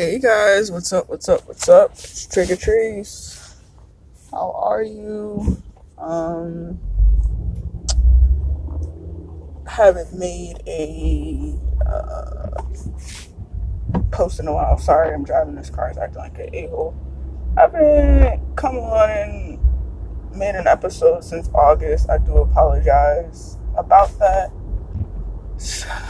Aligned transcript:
Hey 0.00 0.18
guys, 0.18 0.72
what's 0.72 0.94
up? 0.94 1.10
What's 1.10 1.28
up? 1.28 1.46
What's 1.46 1.68
up? 1.68 1.90
It's 1.90 2.26
Trigga 2.26 2.58
Trees. 2.58 3.54
How 4.30 4.50
are 4.52 4.82
you? 4.82 5.62
Um, 5.98 6.80
haven't 9.68 10.18
made 10.18 10.62
a 10.66 11.54
uh, 11.86 12.62
post 14.10 14.40
in 14.40 14.48
a 14.48 14.54
while. 14.54 14.78
Sorry, 14.78 15.12
I'm 15.12 15.22
driving 15.22 15.54
this 15.54 15.68
car. 15.68 15.90
It's 15.90 15.98
acting 15.98 16.16
like 16.16 16.38
an 16.38 16.70
hole. 16.70 16.96
I've 17.58 17.72
been 17.72 18.40
come 18.56 18.78
on 18.78 19.10
and 19.10 19.58
made 20.34 20.54
an 20.54 20.66
episode 20.66 21.24
since 21.24 21.50
August. 21.50 22.08
I 22.08 22.16
do 22.16 22.38
apologize 22.38 23.58
about 23.76 24.18
that. 24.18 24.50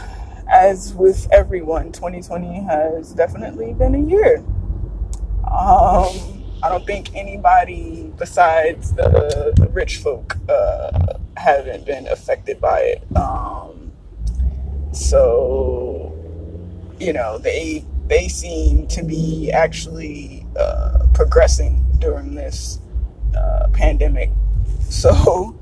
As 0.51 0.93
with 0.93 1.29
everyone, 1.31 1.93
2020 1.93 2.63
has 2.65 3.13
definitely 3.13 3.73
been 3.73 3.95
a 3.95 3.99
year. 3.99 4.43
Um, 5.49 6.43
I 6.61 6.67
don't 6.67 6.85
think 6.85 7.15
anybody 7.15 8.11
besides 8.17 8.93
the, 8.93 9.53
the 9.55 9.69
rich 9.69 9.99
folk 9.99 10.37
uh, 10.49 11.13
haven't 11.37 11.85
been 11.85 12.05
affected 12.07 12.59
by 12.59 12.81
it. 12.81 13.15
Um, 13.15 13.93
so, 14.91 16.13
you 16.99 17.13
know, 17.13 17.37
they 17.37 17.85
they 18.07 18.27
seem 18.27 18.87
to 18.87 19.05
be 19.05 19.51
actually 19.53 20.45
uh, 20.59 21.07
progressing 21.13 21.85
during 21.99 22.35
this 22.35 22.81
uh, 23.37 23.67
pandemic. 23.71 24.31
So, 24.89 25.57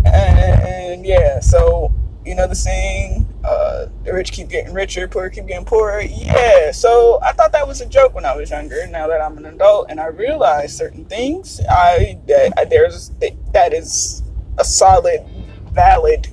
and 0.04 1.06
yeah, 1.06 1.38
so 1.38 1.94
you 2.24 2.34
know 2.34 2.46
the 2.46 2.54
saying, 2.54 3.26
uh, 3.44 3.86
the 4.04 4.12
rich 4.12 4.32
keep 4.32 4.48
getting 4.48 4.74
richer, 4.74 5.08
poor 5.08 5.30
keep 5.30 5.46
getting 5.46 5.64
poorer. 5.64 6.00
Yeah, 6.00 6.70
so 6.70 7.18
I 7.22 7.32
thought 7.32 7.52
that 7.52 7.66
was 7.66 7.80
a 7.80 7.86
joke 7.86 8.14
when 8.14 8.24
I 8.24 8.36
was 8.36 8.50
younger. 8.50 8.86
Now 8.86 9.08
that 9.08 9.20
I'm 9.20 9.38
an 9.38 9.46
adult 9.46 9.86
and 9.88 10.00
I 10.00 10.06
realize 10.06 10.76
certain 10.76 11.04
things, 11.04 11.60
I 11.68 12.18
that 12.28 12.68
there's 12.68 13.10
that 13.52 13.72
is 13.72 14.22
a 14.58 14.64
solid, 14.64 15.24
valid 15.72 16.28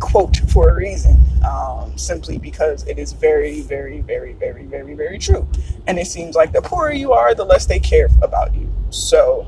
quote 0.00 0.36
for 0.50 0.70
a 0.70 0.74
reason. 0.74 1.24
Um, 1.44 1.96
simply 1.96 2.36
because 2.36 2.84
it 2.88 2.98
is 2.98 3.12
very, 3.12 3.60
very, 3.60 4.00
very, 4.00 4.32
very, 4.32 4.64
very, 4.64 4.94
very 4.94 5.18
true. 5.18 5.46
And 5.86 5.98
it 5.98 6.08
seems 6.08 6.34
like 6.34 6.52
the 6.52 6.60
poorer 6.60 6.92
you 6.92 7.12
are, 7.12 7.32
the 7.32 7.44
less 7.44 7.64
they 7.66 7.78
care 7.78 8.08
about 8.22 8.54
you. 8.54 8.68
So 8.90 9.46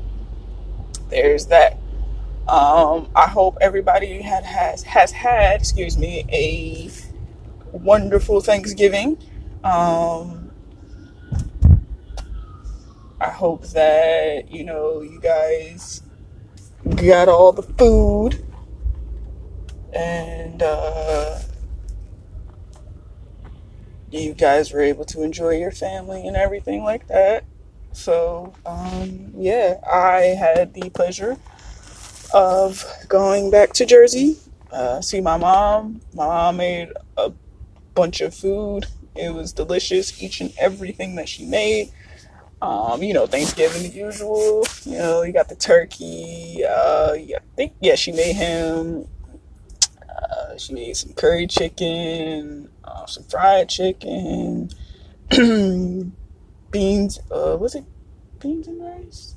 there's 1.09 1.47
that. 1.47 1.77
Um, 2.51 3.07
I 3.15 3.27
hope 3.27 3.57
everybody 3.61 4.21
had 4.21 4.43
has 4.43 4.83
has 4.83 5.13
had, 5.13 5.61
excuse 5.61 5.97
me, 5.97 6.25
a 6.33 6.91
wonderful 7.71 8.41
Thanksgiving. 8.41 9.17
Um, 9.63 10.51
I 13.21 13.29
hope 13.29 13.67
that 13.67 14.51
you 14.51 14.65
know 14.65 15.01
you 15.01 15.21
guys 15.21 16.01
got 16.97 17.29
all 17.29 17.53
the 17.53 17.63
food 17.63 18.45
and 19.93 20.61
uh, 20.61 21.39
you 24.11 24.33
guys 24.33 24.73
were 24.73 24.81
able 24.81 25.05
to 25.05 25.23
enjoy 25.23 25.51
your 25.51 25.71
family 25.71 26.27
and 26.27 26.35
everything 26.35 26.83
like 26.83 27.07
that. 27.07 27.45
So, 27.93 28.51
um, 28.65 29.31
yeah, 29.37 29.79
I 29.89 30.35
had 30.37 30.73
the 30.73 30.89
pleasure 30.89 31.37
of 32.33 32.85
going 33.07 33.51
back 33.51 33.73
to 33.73 33.85
Jersey, 33.85 34.37
uh, 34.71 35.01
see 35.01 35.21
my 35.21 35.37
mom. 35.37 36.01
My 36.13 36.25
mom 36.25 36.57
made 36.57 36.89
a 37.17 37.31
bunch 37.93 38.21
of 38.21 38.33
food. 38.33 38.87
It 39.15 39.33
was 39.33 39.53
delicious, 39.53 40.21
each 40.21 40.41
and 40.41 40.53
everything 40.57 41.15
that 41.15 41.27
she 41.27 41.45
made. 41.45 41.91
Um, 42.61 43.01
you 43.01 43.13
know, 43.13 43.25
Thanksgiving 43.27 43.83
the 43.83 43.89
usual. 43.89 44.65
You 44.85 44.97
know, 44.97 45.23
you 45.23 45.33
got 45.33 45.49
the 45.49 45.55
turkey. 45.55 46.63
Uh, 46.63 47.13
yeah, 47.13 47.37
I 47.37 47.55
think 47.55 47.73
yeah, 47.81 47.95
she 47.95 48.11
made 48.11 48.35
him. 48.35 49.07
Uh, 50.09 50.57
she 50.57 50.73
made 50.73 50.95
some 50.95 51.13
curry 51.13 51.47
chicken, 51.47 52.69
uh, 52.83 53.05
some 53.07 53.23
fried 53.23 53.69
chicken, 53.69 54.69
beans. 56.71 57.19
Uh, 57.31 57.57
was 57.59 57.75
it 57.75 57.85
beans 58.39 58.67
and 58.67 58.81
rice? 58.83 59.35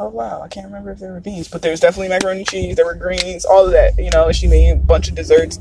Oh 0.00 0.08
wow, 0.08 0.42
I 0.42 0.48
can't 0.48 0.66
remember 0.66 0.92
if 0.92 1.00
there 1.00 1.12
were 1.12 1.20
beans, 1.20 1.48
but 1.48 1.60
there 1.60 1.72
was 1.72 1.80
definitely 1.80 2.08
macaroni 2.08 2.40
and 2.40 2.48
cheese. 2.48 2.76
There 2.76 2.84
were 2.84 2.94
greens, 2.94 3.44
all 3.44 3.66
of 3.66 3.72
that. 3.72 3.98
You 3.98 4.10
know, 4.10 4.30
she 4.30 4.46
made 4.46 4.70
a 4.70 4.76
bunch 4.76 5.08
of 5.08 5.16
desserts. 5.16 5.58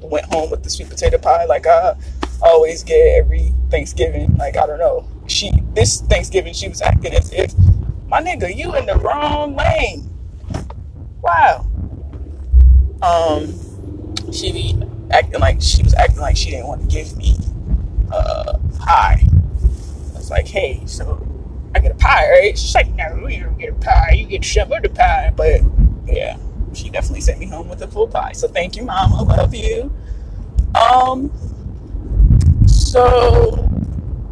Went 0.00 0.26
home 0.26 0.50
with 0.50 0.64
the 0.64 0.70
sweet 0.70 0.88
potato 0.88 1.18
pie, 1.18 1.44
like 1.44 1.66
I 1.66 1.94
always 2.42 2.82
get 2.82 3.18
every 3.18 3.54
Thanksgiving. 3.70 4.34
Like 4.36 4.56
I 4.56 4.66
don't 4.66 4.80
know, 4.80 5.06
she 5.28 5.52
this 5.74 6.00
Thanksgiving 6.00 6.54
she 6.54 6.68
was 6.68 6.82
acting 6.82 7.14
as 7.14 7.32
if 7.32 7.54
my 8.08 8.20
nigga, 8.20 8.54
you 8.54 8.74
in 8.74 8.86
the 8.86 8.96
wrong 8.96 9.54
lane. 9.54 10.10
Wow. 11.20 11.66
Um, 13.02 13.54
she 14.32 14.50
be 14.50 14.82
acting 15.12 15.38
like 15.40 15.62
she 15.62 15.84
was 15.84 15.94
acting 15.94 16.18
like 16.18 16.36
she 16.36 16.50
didn't 16.50 16.66
want 16.66 16.80
to 16.82 16.88
give 16.88 17.16
me 17.16 17.36
uh 18.10 18.58
pie. 18.80 19.22
I 19.22 20.16
was 20.16 20.30
like, 20.30 20.48
hey, 20.48 20.82
so 20.86 21.27
I 21.74 21.80
get 21.80 21.92
a 21.92 21.94
pie, 21.94 22.30
right? 22.30 22.58
She's 22.58 22.74
like, 22.74 22.92
no, 22.94 23.26
you 23.28 23.44
don't 23.44 23.58
get 23.58 23.70
a 23.70 23.74
pie. 23.74 24.14
You 24.16 24.26
get 24.26 24.44
some 24.44 24.72
other 24.72 24.88
pie. 24.88 25.32
But 25.36 25.60
yeah, 26.06 26.36
she 26.72 26.90
definitely 26.90 27.20
sent 27.20 27.38
me 27.38 27.46
home 27.46 27.68
with 27.68 27.82
a 27.82 27.88
full 27.88 28.08
pie. 28.08 28.32
So 28.32 28.48
thank 28.48 28.76
you, 28.76 28.84
mom. 28.84 29.12
I 29.12 29.22
love 29.22 29.54
you. 29.54 29.92
Um. 30.74 31.30
So 32.66 33.68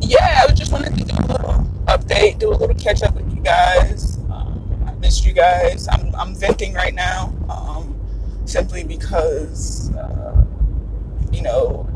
yeah, 0.00 0.44
I 0.48 0.52
just 0.52 0.72
wanted 0.72 0.96
to 0.96 1.04
do 1.04 1.14
a 1.14 1.26
little 1.26 1.64
update, 1.86 2.38
do 2.38 2.50
a 2.50 2.56
little 2.56 2.76
catch 2.76 3.02
up 3.02 3.14
with 3.14 3.32
you 3.34 3.42
guys. 3.42 4.18
Um, 4.30 4.84
I 4.86 4.94
missed 4.94 5.24
you 5.26 5.32
guys. 5.32 5.88
I'm 5.88 6.14
I'm 6.14 6.34
venting 6.34 6.74
right 6.74 6.94
now, 6.94 7.34
um, 7.48 7.94
simply 8.44 8.84
because 8.84 9.94
uh, 9.94 10.44
you 11.32 11.42
know 11.42 11.88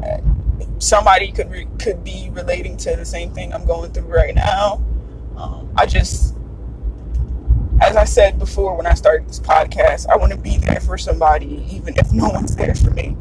somebody 0.81 1.31
could 1.31 1.51
re- 1.51 1.69
could 1.79 2.03
be 2.03 2.31
relating 2.33 2.77
to 2.79 2.97
the 2.97 3.05
same 3.05 3.33
thing 3.33 3.53
I'm 3.53 3.67
going 3.67 3.93
through 3.93 4.13
right 4.13 4.35
now. 4.35 4.83
I 5.77 5.87
just, 5.87 6.35
as 7.81 7.97
I 7.97 8.05
said 8.05 8.39
before 8.39 8.77
when 8.77 8.87
I 8.87 8.95
started 8.95 9.29
this 9.29 9.41
podcast, 9.41 10.09
I 10.09 10.17
want 10.17 10.33
to 10.33 10.39
be 10.39 10.59
there 10.59 10.81
for 10.81 10.99
somebody, 10.99 11.65
even 11.71 11.95
if 11.97 12.13
no 12.13 12.29
one's 12.29 12.55
there 12.55 12.75
for 12.75 12.91
me. 12.91 13.17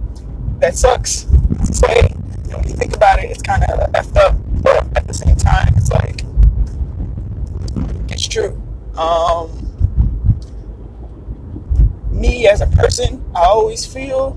That 0.60 0.76
sucks 0.76 1.24
to 1.24 1.74
say. 1.74 2.16
When 2.50 2.68
you 2.68 2.74
think 2.74 2.96
about 2.96 3.20
it, 3.24 3.30
it's 3.30 3.44
kind 3.44 3.64
of 3.64 3.92
effed 3.94 4.18
up, 4.18 4.36
but 4.64 4.98
at 4.98 5.08
the 5.08 5.14
same 5.14 5.36
time, 5.36 5.74
it's 5.78 5.92
like, 5.92 6.24
it's 8.12 8.28
true. 8.28 8.62
Um, 8.98 9.52
me 12.12 12.48
as 12.48 12.62
a 12.62 12.68
person, 12.68 13.24
I 13.36 13.44
always 13.44 13.86
feel, 13.86 14.36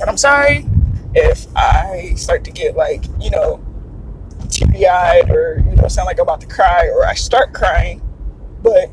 and 0.00 0.10
I'm 0.10 0.16
sorry 0.16 0.66
if 1.14 1.46
I 1.56 2.14
start 2.16 2.44
to 2.44 2.50
get 2.50 2.76
like, 2.76 3.04
you 3.20 3.30
know, 3.30 3.63
teary 4.54 4.86
eyed 4.86 5.30
or, 5.30 5.62
you 5.68 5.76
know, 5.76 5.88
sound 5.88 6.06
like 6.06 6.18
I'm 6.18 6.22
about 6.22 6.40
to 6.42 6.46
cry 6.46 6.88
or 6.88 7.04
I 7.04 7.14
start 7.14 7.52
crying. 7.52 8.00
But 8.62 8.90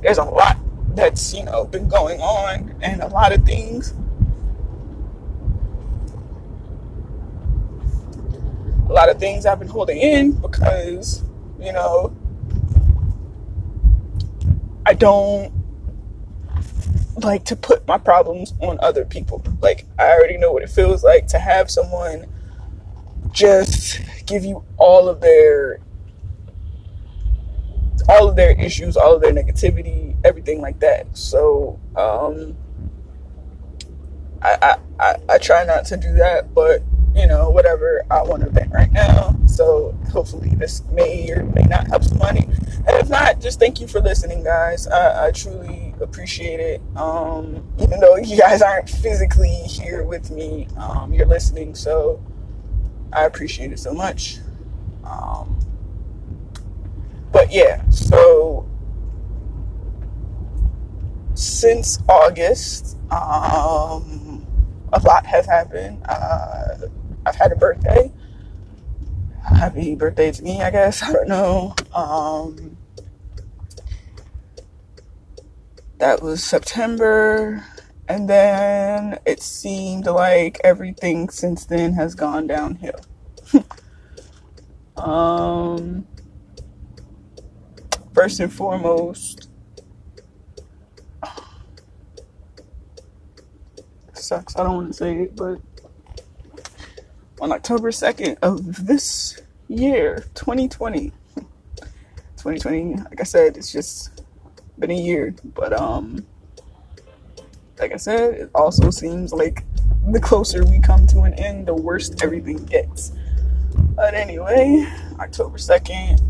there's 0.00 0.18
a 0.18 0.24
lot 0.24 0.56
that's, 0.94 1.34
you 1.34 1.44
know, 1.44 1.64
been 1.64 1.88
going 1.88 2.20
on 2.20 2.74
and 2.80 3.02
a 3.02 3.08
lot 3.08 3.32
of 3.32 3.44
things. 3.44 3.94
A 8.88 8.92
lot 8.92 9.10
of 9.10 9.18
things 9.18 9.44
I've 9.44 9.58
been 9.58 9.68
holding 9.68 9.98
in 9.98 10.32
because, 10.32 11.22
you 11.60 11.72
know, 11.72 12.16
I 14.86 14.94
don't 14.94 15.52
like 17.22 17.44
to 17.46 17.56
put 17.56 17.86
my 17.86 17.98
problems 17.98 18.54
on 18.60 18.78
other 18.80 19.04
people. 19.04 19.42
Like, 19.60 19.84
I 19.98 20.12
already 20.12 20.38
know 20.38 20.52
what 20.52 20.62
it 20.62 20.70
feels 20.70 21.02
like 21.04 21.26
to 21.28 21.38
have 21.38 21.70
someone 21.70 22.26
just 23.32 24.00
give 24.26 24.44
you 24.44 24.64
all 24.76 25.08
of 25.08 25.20
their 25.20 25.80
all 28.08 28.28
of 28.28 28.36
their 28.36 28.52
issues, 28.58 28.96
all 28.96 29.14
of 29.14 29.20
their 29.20 29.32
negativity, 29.32 30.16
everything 30.24 30.60
like 30.60 30.80
that. 30.80 31.06
So 31.16 31.78
um, 31.94 32.56
I, 34.40 34.56
I, 34.62 34.78
I, 34.98 35.16
I 35.34 35.38
try 35.38 35.64
not 35.64 35.84
to 35.86 35.96
do 35.96 36.12
that, 36.14 36.54
but 36.54 36.82
you 37.14 37.26
know, 37.26 37.50
whatever 37.50 38.04
I 38.10 38.22
want 38.22 38.44
to 38.44 38.50
vent 38.50 38.72
right 38.72 38.92
now. 38.92 39.36
So 39.46 39.92
hopefully 40.12 40.54
this 40.54 40.82
may 40.92 41.30
or 41.30 41.44
may 41.44 41.62
not 41.62 41.88
help 41.88 42.04
somebody. 42.04 42.44
And 42.44 42.96
if 42.96 43.08
not, 43.08 43.40
just 43.40 43.58
thank 43.58 43.80
you 43.80 43.88
for 43.88 44.00
listening, 44.00 44.44
guys. 44.44 44.86
I, 44.86 45.26
I 45.26 45.30
truly 45.32 45.94
appreciate 46.00 46.60
it. 46.60 46.80
Um, 46.96 47.66
even 47.78 47.98
though 48.00 48.16
you 48.16 48.38
guys 48.38 48.62
aren't 48.62 48.88
physically 48.88 49.54
here 49.54 50.04
with 50.04 50.30
me, 50.30 50.68
um, 50.78 51.12
you're 51.12 51.26
listening. 51.26 51.74
So 51.74 52.22
I 53.12 53.24
appreciate 53.24 53.72
it 53.72 53.78
so 53.78 53.92
much. 53.92 54.38
Um, 55.04 55.58
but 57.32 57.52
yeah, 57.52 57.88
so 57.90 58.68
since 61.34 61.98
August, 62.08 62.96
um, 63.10 64.46
a 64.92 65.00
lot 65.04 65.24
has 65.26 65.46
happened. 65.46 66.02
Uh, 66.08 66.76
I've 67.24 67.36
had 67.36 67.52
a 67.52 67.56
birthday. 67.56 68.12
Happy 69.42 69.94
birthday 69.94 70.30
to 70.32 70.42
me, 70.42 70.62
I 70.62 70.70
guess. 70.70 71.02
I 71.04 71.12
don't 71.12 71.28
know. 71.28 71.74
Um, 71.94 72.76
that 75.98 76.22
was 76.22 76.42
September. 76.42 77.64
And 78.08 78.28
then 78.28 79.18
it 79.26 79.42
seemed 79.42 80.06
like 80.06 80.58
everything 80.64 81.28
since 81.28 81.66
then 81.66 81.92
has 81.92 82.14
gone 82.14 82.46
downhill. 82.46 83.00
um, 84.96 86.06
first 88.14 88.40
and 88.40 88.50
foremost, 88.50 89.50
sucks. 94.14 94.56
I 94.56 94.62
don't 94.62 94.74
want 94.74 94.88
to 94.88 94.94
say 94.94 95.22
it, 95.24 95.36
but 95.36 95.58
on 97.42 97.52
October 97.52 97.90
2nd 97.90 98.38
of 98.40 98.86
this 98.86 99.38
year, 99.68 100.24
2020, 100.34 101.12
2020, 101.36 102.96
like 102.96 103.20
I 103.20 103.24
said, 103.24 103.58
it's 103.58 103.70
just 103.70 104.22
been 104.78 104.90
a 104.90 104.98
year, 104.98 105.34
but 105.44 105.72
um, 105.74 106.26
like 107.80 107.92
I 107.92 107.96
said, 107.96 108.34
it 108.34 108.50
also 108.54 108.90
seems 108.90 109.32
like 109.32 109.64
the 110.10 110.20
closer 110.20 110.64
we 110.64 110.80
come 110.80 111.06
to 111.08 111.20
an 111.20 111.34
end, 111.34 111.66
the 111.66 111.74
worse 111.74 112.10
everything 112.22 112.64
gets. 112.66 113.12
But 113.94 114.14
anyway, 114.14 114.86
October 115.20 115.58
2nd, 115.58 116.20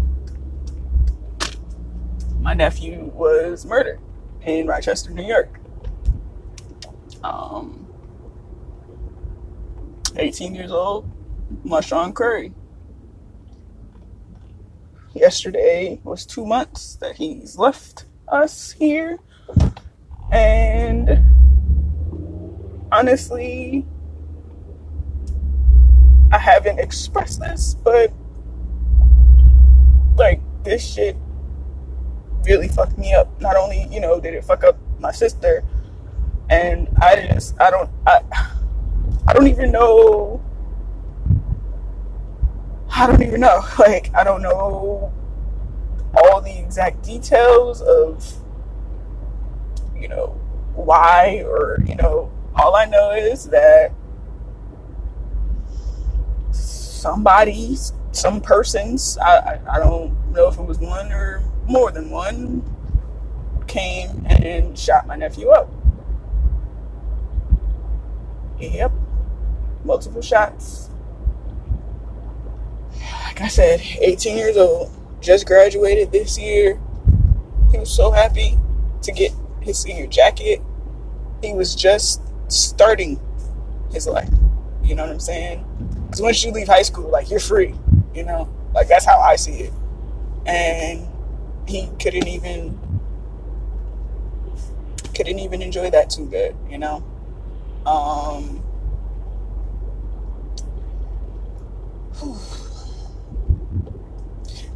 my 2.40 2.54
nephew 2.54 3.10
was 3.14 3.64
murdered 3.64 4.00
in 4.42 4.66
Rochester, 4.66 5.10
New 5.10 5.24
York. 5.24 5.58
Um, 7.22 7.86
18 10.16 10.54
years 10.54 10.70
old, 10.70 11.10
Marshawn 11.64 12.14
Curry. 12.14 12.52
Yesterday 15.14 16.00
was 16.04 16.24
two 16.26 16.46
months 16.46 16.96
that 16.96 17.16
he's 17.16 17.56
left 17.58 18.06
us 18.28 18.72
here. 18.72 19.18
And 20.30 21.37
honestly, 22.90 23.84
I 26.30 26.38
haven't 26.38 26.78
expressed 26.78 27.40
this, 27.40 27.74
but 27.82 28.12
like 30.16 30.40
this 30.64 30.84
shit 30.84 31.16
really 32.44 32.68
fucked 32.68 32.98
me 32.98 33.14
up. 33.14 33.40
Not 33.40 33.56
only, 33.56 33.86
you 33.90 34.00
know, 34.00 34.20
did 34.20 34.34
it 34.34 34.44
fuck 34.44 34.64
up 34.64 34.76
my 34.98 35.12
sister, 35.12 35.64
and 36.50 36.88
I 37.00 37.28
just 37.32 37.60
I 37.60 37.70
don't 37.70 37.90
I 38.06 38.20
I 39.26 39.32
don't 39.32 39.48
even 39.48 39.70
know 39.70 40.42
I 42.90 43.06
don't 43.06 43.22
even 43.22 43.40
know. 43.40 43.64
Like 43.78 44.12
I 44.14 44.24
don't 44.24 44.42
know 44.42 45.12
all 46.16 46.40
the 46.40 46.58
exact 46.58 47.02
details 47.02 47.80
of 47.80 48.24
you 49.96 50.08
know 50.08 50.28
why 50.74 51.44
or 51.46 51.80
you 51.86 51.94
know 51.94 52.30
all 52.54 52.74
I 52.74 52.84
know 52.86 53.12
is 53.12 53.44
that 53.46 53.92
somebody, 56.52 57.76
some 58.12 58.40
persons, 58.40 59.16
I, 59.18 59.36
I, 59.36 59.60
I 59.76 59.78
don't 59.78 60.32
know 60.32 60.48
if 60.48 60.58
it 60.58 60.64
was 60.64 60.78
one 60.78 61.12
or 61.12 61.42
more 61.66 61.90
than 61.90 62.10
one, 62.10 62.62
came 63.66 64.26
and 64.26 64.76
shot 64.76 65.06
my 65.06 65.16
nephew 65.16 65.50
up. 65.50 65.70
Yep. 68.58 68.92
Multiple 69.84 70.22
shots. 70.22 70.90
Like 73.24 73.40
I 73.40 73.48
said, 73.48 73.80
18 73.80 74.36
years 74.36 74.56
old, 74.56 74.90
just 75.20 75.46
graduated 75.46 76.10
this 76.10 76.38
year. 76.38 76.80
He 77.70 77.78
was 77.78 77.90
so 77.90 78.10
happy 78.10 78.58
to 79.02 79.12
get 79.12 79.32
his 79.60 79.78
senior 79.78 80.06
jacket. 80.06 80.60
He 81.42 81.54
was 81.54 81.74
just 81.74 82.20
starting 82.48 83.20
his 83.92 84.06
life. 84.06 84.30
You 84.82 84.94
know 84.94 85.02
what 85.02 85.12
I'm 85.12 85.20
saying? 85.20 85.64
Because 86.06 86.22
once 86.22 86.42
you 86.44 86.50
leave 86.50 86.66
high 86.66 86.82
school, 86.82 87.10
like 87.10 87.30
you're 87.30 87.40
free. 87.40 87.74
You 88.14 88.24
know, 88.24 88.48
like 88.74 88.88
that's 88.88 89.04
how 89.04 89.18
I 89.18 89.36
see 89.36 89.60
it. 89.60 89.72
And 90.46 91.06
he 91.66 91.90
couldn't 92.00 92.26
even 92.26 92.78
couldn't 95.14 95.38
even 95.38 95.62
enjoy 95.62 95.90
that 95.90 96.10
too 96.10 96.26
good. 96.26 96.56
You 96.70 96.78
know. 96.78 97.04
Um, 97.84 98.62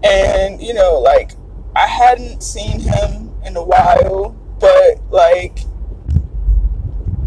and 0.04 0.62
you 0.62 0.74
know, 0.74 0.98
like 0.98 1.32
I 1.74 1.86
hadn't 1.86 2.42
seen 2.42 2.80
him 2.80 3.30
in 3.44 3.56
a 3.56 3.62
while, 3.62 4.36
but 4.60 5.00
like 5.10 5.60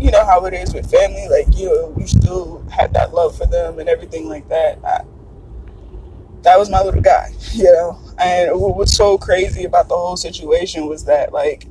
you 0.06 0.12
know 0.12 0.24
how 0.24 0.46
it 0.46 0.54
is 0.54 0.72
with 0.72 0.90
family. 0.92 1.28
Like 1.28 1.58
you, 1.58 1.66
know, 1.66 1.96
you 1.98 2.06
still 2.06 2.64
had 2.70 2.94
that 2.94 3.12
love 3.12 3.36
for 3.36 3.48
them 3.48 3.80
and 3.80 3.90
everything 3.90 4.30
like 4.30 4.48
that. 4.50 4.78
I, 4.86 5.04
that 6.44 6.60
was 6.60 6.70
my 6.70 6.84
little 6.84 7.02
guy, 7.02 7.34
you 7.54 7.64
know. 7.64 8.00
And 8.20 8.60
what 8.60 8.78
was 8.78 8.96
so 8.96 9.18
crazy 9.18 9.64
about 9.64 9.90
the 9.90 9.96
whole 9.96 10.16
situation 10.16 10.86
was 10.86 11.06
that, 11.06 11.34
like, 11.34 11.66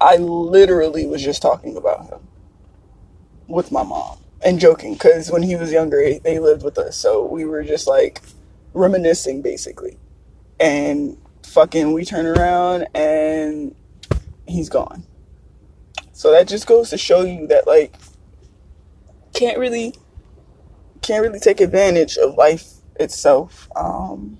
I 0.00 0.16
literally 0.16 1.06
was 1.06 1.22
just 1.22 1.42
talking 1.42 1.76
about 1.76 2.06
him 2.08 2.20
with 3.46 3.70
my 3.70 3.82
mom 3.82 4.16
and 4.42 4.58
joking 4.58 4.94
because 4.94 5.30
when 5.30 5.42
he 5.42 5.54
was 5.54 5.70
younger, 5.70 6.02
they 6.24 6.38
lived 6.38 6.64
with 6.64 6.78
us, 6.78 6.96
so 6.96 7.26
we 7.26 7.44
were 7.44 7.62
just 7.62 7.86
like 7.86 8.22
reminiscing 8.72 9.42
basically. 9.42 9.98
And 10.58 11.18
fucking, 11.42 11.92
we 11.92 12.06
turn 12.06 12.24
around 12.26 12.86
and 12.94 13.74
he's 14.52 14.68
gone. 14.68 15.04
So 16.12 16.30
that 16.32 16.46
just 16.46 16.66
goes 16.66 16.90
to 16.90 16.98
show 16.98 17.22
you 17.22 17.46
that 17.48 17.66
like 17.66 17.96
can't 19.34 19.58
really 19.58 19.94
can't 21.00 21.24
really 21.24 21.40
take 21.40 21.60
advantage 21.60 22.16
of 22.16 22.34
life 22.36 22.74
itself. 22.96 23.68
Um, 23.74 24.38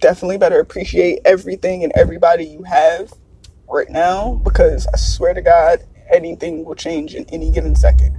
definitely 0.00 0.36
better 0.36 0.60
appreciate 0.60 1.20
everything 1.24 1.82
and 1.82 1.92
everybody 1.96 2.44
you 2.44 2.62
have 2.64 3.12
right 3.68 3.88
now 3.88 4.34
because 4.44 4.86
I 4.88 4.96
swear 4.98 5.32
to 5.32 5.40
God, 5.40 5.82
anything 6.12 6.64
will 6.64 6.74
change 6.74 7.14
in 7.14 7.24
any 7.30 7.50
given 7.50 7.74
second. 7.74 8.14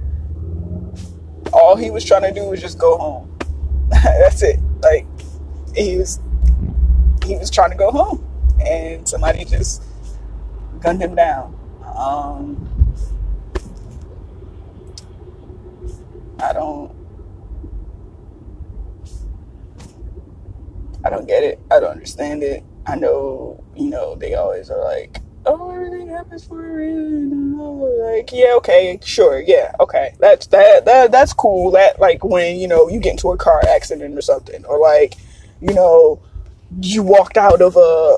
All 1.52 1.76
he 1.76 1.90
was 1.90 2.04
trying 2.04 2.22
to 2.22 2.32
do 2.32 2.48
was 2.48 2.60
just 2.60 2.78
go 2.78 2.98
home. 2.98 3.38
That's 3.90 4.42
it. 4.42 4.58
Like 4.80 5.06
he 5.74 5.96
was 5.96 6.18
he 7.24 7.36
was 7.36 7.50
trying 7.50 7.70
to 7.70 7.76
go 7.76 7.90
home 7.90 8.27
and 8.60 9.08
somebody 9.08 9.44
just 9.44 9.82
gunned 10.80 11.02
him 11.02 11.14
down. 11.14 11.58
Um, 11.96 12.68
I 16.40 16.52
don't. 16.52 16.94
I 21.04 21.10
don't 21.10 21.26
get 21.26 21.42
it. 21.42 21.60
I 21.70 21.80
don't 21.80 21.92
understand 21.92 22.42
it. 22.42 22.64
I 22.86 22.96
know, 22.96 23.62
you 23.76 23.88
know, 23.88 24.14
they 24.14 24.34
always 24.34 24.70
are 24.70 24.82
like, 24.82 25.20
"Oh, 25.46 25.70
everything 25.70 26.08
happens 26.08 26.44
for 26.44 26.64
a 26.64 26.72
reason." 26.76 27.56
Like, 27.58 28.30
yeah, 28.32 28.54
okay, 28.56 28.98
sure, 29.04 29.40
yeah, 29.40 29.72
okay, 29.80 30.14
that's 30.18 30.46
that 30.48 30.84
that 30.86 31.12
that's 31.12 31.32
cool. 31.32 31.70
That 31.72 32.00
like 32.00 32.24
when 32.24 32.56
you 32.56 32.66
know 32.68 32.88
you 32.88 33.00
get 33.00 33.12
into 33.12 33.30
a 33.30 33.36
car 33.36 33.62
accident 33.68 34.16
or 34.16 34.22
something, 34.22 34.64
or 34.64 34.78
like, 34.78 35.14
you 35.60 35.72
know, 35.74 36.20
you 36.80 37.02
walked 37.02 37.36
out 37.36 37.60
of 37.62 37.76
a 37.76 38.16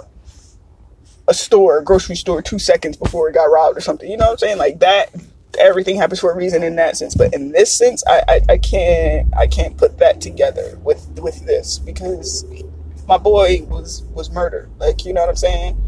a 1.31 1.35
store, 1.35 1.79
a 1.79 1.85
grocery 1.85 2.17
store, 2.17 2.43
two 2.43 2.59
seconds 2.59 2.97
before 2.97 3.29
it 3.29 3.35
got 3.35 3.45
robbed 3.45 3.79
or 3.79 3.81
something. 3.81 4.11
You 4.11 4.17
know 4.17 4.27
what 4.27 4.33
I'm 4.33 4.39
saying? 4.39 4.59
Like 4.59 4.81
that. 4.81 5.15
Everything 5.59 5.97
happens 5.97 6.21
for 6.21 6.31
a 6.31 6.37
reason 6.37 6.63
in 6.63 6.77
that 6.77 6.97
sense, 6.97 7.17
but 7.17 7.35
in 7.35 7.51
this 7.51 7.75
sense, 7.75 8.05
I, 8.07 8.23
I, 8.29 8.41
I 8.51 8.59
can't 8.59 9.37
I 9.37 9.49
can't 9.49 9.77
put 9.77 9.99
that 9.99 10.21
together 10.21 10.79
with 10.85 11.05
with 11.21 11.45
this 11.45 11.81
because 11.81 12.45
my 13.09 13.19
boy 13.19 13.65
was 13.65 14.03
was 14.15 14.31
murdered. 14.31 14.71
Like 14.79 15.05
you 15.05 15.13
know 15.13 15.23
what 15.23 15.29
I'm 15.29 15.37
saying? 15.37 15.83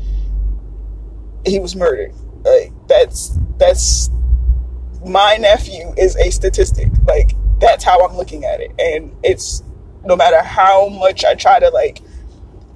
He 1.47 1.61
was 1.61 1.77
murdered. 1.77 2.13
Like 2.45 2.73
that's 2.89 3.39
that's 3.59 4.11
my 5.07 5.37
nephew 5.37 5.95
is 5.97 6.17
a 6.17 6.31
statistic. 6.31 6.91
Like 7.07 7.37
that's 7.61 7.85
how 7.85 8.05
I'm 8.05 8.17
looking 8.17 8.45
at 8.45 8.61
it, 8.61 8.73
and 8.81 9.15
it's 9.23 9.63
no 10.05 10.17
matter 10.17 10.43
how 10.43 10.89
much 10.89 11.25
I 11.25 11.35
try 11.37 11.61
to 11.61 11.71
like 11.71 12.03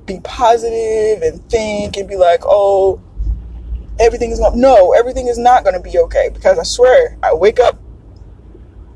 be 0.06 0.20
positive 0.20 1.22
and 1.22 1.42
think 1.50 1.96
and 1.96 2.08
be 2.08 2.16
like, 2.16 2.40
oh, 2.44 3.00
everything 3.98 4.30
is 4.30 4.38
going 4.38 4.60
no, 4.60 4.92
everything 4.92 5.26
is 5.26 5.38
not 5.38 5.64
going 5.64 5.74
to 5.74 5.80
be 5.80 5.98
okay 5.98 6.30
because 6.32 6.58
I 6.58 6.62
swear 6.62 7.18
I 7.22 7.34
wake 7.34 7.58
up 7.60 7.78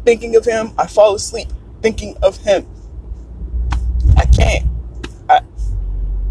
thinking 0.05 0.37
of 0.37 0.45
him, 0.45 0.73
I 0.79 0.87
fall 0.87 1.15
asleep 1.15 1.49
thinking 1.83 2.17
of 2.23 2.37
him. 2.39 2.67
I 4.17 4.27
can't. 4.27 4.67
I, 5.29 5.41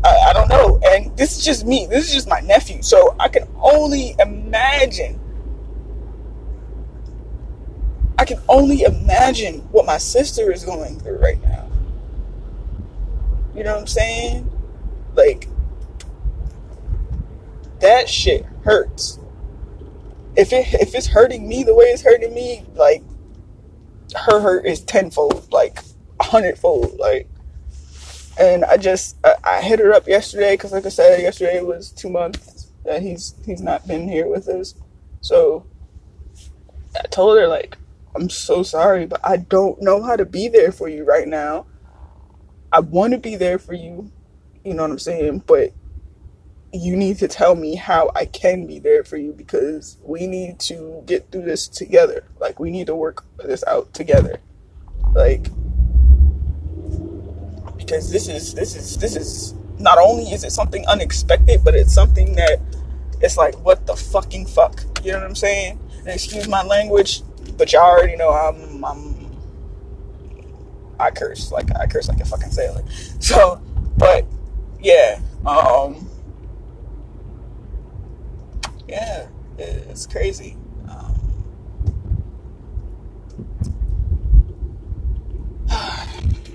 I 0.03 0.17
I 0.29 0.33
don't 0.33 0.50
know. 0.50 0.79
And 0.86 1.15
this 1.17 1.38
is 1.38 1.43
just 1.43 1.65
me. 1.65 1.88
This 1.88 2.07
is 2.07 2.13
just 2.13 2.27
my 2.27 2.39
nephew. 2.41 2.81
So 2.81 3.15
I 3.19 3.27
can 3.27 3.48
only 3.62 4.15
imagine. 4.19 5.19
I 8.17 8.25
can 8.25 8.39
only 8.50 8.81
imagine 8.83 9.62
what 9.71 9.86
my 9.86 9.98
sister 9.98 10.51
is 10.51 10.65
going 10.65 11.00
through 11.00 11.19
right 11.19 11.41
now. 11.41 11.67
You 13.55 13.63
know 13.63 13.74
what 13.74 13.81
I'm 13.81 13.88
saying? 13.88 14.50
Like, 15.15 15.47
that 17.79 18.09
shit 18.09 18.45
hurts. 18.63 19.19
If 20.35 20.53
it 20.53 20.73
if 20.73 20.95
it's 20.95 21.07
hurting 21.07 21.47
me 21.47 21.63
the 21.63 21.73
way 21.73 21.85
it's 21.85 22.03
hurting 22.03 22.33
me, 22.33 22.65
like 22.75 23.03
her 24.15 24.39
hurt 24.39 24.65
is 24.65 24.81
tenfold, 24.81 25.51
like 25.51 25.79
a 26.19 26.23
hundredfold, 26.23 26.97
like. 26.99 27.27
And 28.39 28.63
I 28.63 28.77
just 28.77 29.17
I, 29.25 29.35
I 29.43 29.61
hit 29.61 29.79
her 29.79 29.93
up 29.93 30.07
yesterday 30.07 30.53
because, 30.53 30.71
like 30.71 30.85
I 30.85 30.89
said, 30.89 31.21
yesterday 31.21 31.61
was 31.61 31.91
two 31.91 32.09
months 32.09 32.71
that 32.85 33.01
he's 33.01 33.35
he's 33.45 33.61
not 33.61 33.85
been 33.87 34.07
here 34.07 34.27
with 34.27 34.47
us. 34.47 34.75
So 35.21 35.65
I 36.97 37.07
told 37.07 37.37
her 37.37 37.47
like, 37.47 37.77
I'm 38.15 38.29
so 38.29 38.63
sorry, 38.63 39.05
but 39.05 39.19
I 39.23 39.37
don't 39.37 39.81
know 39.81 40.01
how 40.01 40.15
to 40.15 40.25
be 40.25 40.47
there 40.47 40.71
for 40.71 40.87
you 40.87 41.03
right 41.03 41.27
now. 41.27 41.65
I 42.71 42.79
want 42.79 43.13
to 43.13 43.19
be 43.19 43.35
there 43.35 43.59
for 43.59 43.73
you, 43.73 44.11
you 44.63 44.73
know 44.73 44.83
what 44.83 44.91
I'm 44.91 44.99
saying, 44.99 45.43
but 45.45 45.73
you 46.71 46.95
need 46.95 47.17
to 47.17 47.27
tell 47.27 47.55
me 47.55 47.75
how 47.75 48.11
I 48.15 48.25
can 48.25 48.67
be 48.67 48.79
there 48.79 49.03
for 49.03 49.17
you 49.17 49.33
because 49.33 49.97
we 50.03 50.27
need 50.27 50.59
to 50.61 51.03
get 51.05 51.31
through 51.31 51.43
this 51.43 51.67
together. 51.67 52.25
Like 52.39 52.59
we 52.59 52.69
need 52.69 52.87
to 52.87 52.95
work 52.95 53.25
this 53.37 53.63
out 53.65 53.93
together. 53.93 54.39
Like 55.13 55.47
because 57.77 58.11
this 58.11 58.27
is 58.27 58.53
this 58.53 58.75
is 58.75 58.97
this 58.97 59.15
is 59.15 59.55
not 59.79 59.97
only 59.97 60.25
is 60.25 60.43
it 60.43 60.51
something 60.51 60.85
unexpected, 60.87 61.63
but 61.63 61.73
it's 61.73 61.93
something 61.93 62.35
that 62.35 62.59
it's 63.21 63.37
like 63.37 63.55
what 63.65 63.87
the 63.87 63.95
fucking 63.95 64.45
fuck. 64.45 64.83
You 65.03 65.13
know 65.13 65.19
what 65.19 65.27
I'm 65.27 65.35
saying? 65.35 65.79
And 65.99 66.09
excuse 66.09 66.47
my 66.47 66.63
language, 66.63 67.23
but 67.57 67.73
y'all 67.73 67.81
already 67.81 68.15
know 68.15 68.29
I'm 68.29 68.85
I'm 68.85 69.19
I 70.99 71.09
curse 71.09 71.51
like 71.51 71.75
I 71.75 71.87
curse 71.87 72.09
like 72.09 72.19
a 72.19 72.25
fucking 72.25 72.51
sailor. 72.51 72.83
So, 73.19 73.61
but 73.97 74.25
yeah, 74.81 75.19
um 75.45 76.09
yeah, 78.89 79.27
it's 79.57 80.07
crazy. 80.07 80.57
Um, 80.89 81.13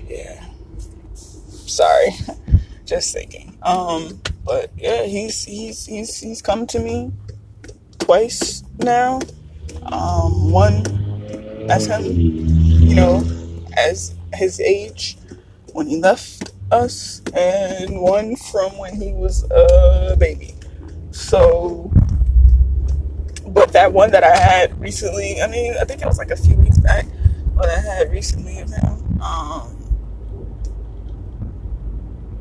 yeah, 0.09 0.43
sorry, 1.23 2.09
just 2.85 3.13
thinking. 3.13 3.57
Um, 3.61 4.21
but 4.43 4.71
yeah, 4.77 5.03
he's 5.03 5.45
he's 5.45 5.85
he's 5.85 6.19
he's 6.19 6.41
come 6.41 6.67
to 6.67 6.79
me 6.79 7.13
twice 7.99 8.63
now. 8.79 9.21
Um, 9.83 10.51
one 10.51 10.83
as 11.69 11.85
him, 11.87 12.03
you 12.03 12.95
know, 12.95 13.23
as 13.77 14.15
his 14.33 14.59
age 14.59 15.17
when 15.73 15.87
he 15.87 16.01
left 16.01 16.51
us, 16.71 17.21
and 17.33 18.01
one 18.01 18.35
from 18.35 18.77
when 18.77 18.95
he 18.95 19.13
was 19.13 19.43
a 19.51 20.15
baby. 20.17 20.55
So 21.11 21.91
but 23.47 23.71
that 23.73 23.93
one 23.93 24.11
that 24.11 24.23
I 24.23 24.35
had 24.35 24.79
recently, 24.79 25.41
I 25.41 25.47
mean, 25.47 25.75
I 25.79 25.85
think 25.85 26.01
it 26.01 26.05
was 26.05 26.17
like 26.17 26.31
a 26.31 26.35
few 26.35 26.55
weeks 26.55 26.77
back, 26.79 27.05
what 27.53 27.69
I 27.69 27.79
had 27.79 28.11
recently 28.11 28.59
of 28.59 28.69
him, 28.69 29.21
um, 29.21 29.71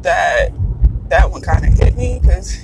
that 0.02 0.50
that 1.09 1.31
one 1.31 1.40
kind 1.40 1.64
of 1.64 1.73
hit 1.75 1.97
me 1.97 2.19
because 2.21 2.59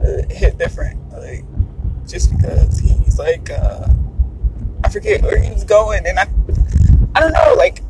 it 0.00 0.30
hit 0.30 0.58
different, 0.58 1.00
like 1.12 1.44
just 2.06 2.30
because 2.36 2.78
he's 2.78 3.18
like, 3.18 3.50
uh, 3.50 3.88
I 4.84 4.88
forget 4.88 5.22
where 5.22 5.38
he 5.38 5.50
was 5.50 5.64
going, 5.64 6.06
and 6.06 6.18
I, 6.18 6.28
I 7.14 7.20
don't 7.20 7.32
know, 7.32 7.54
like 7.56 7.82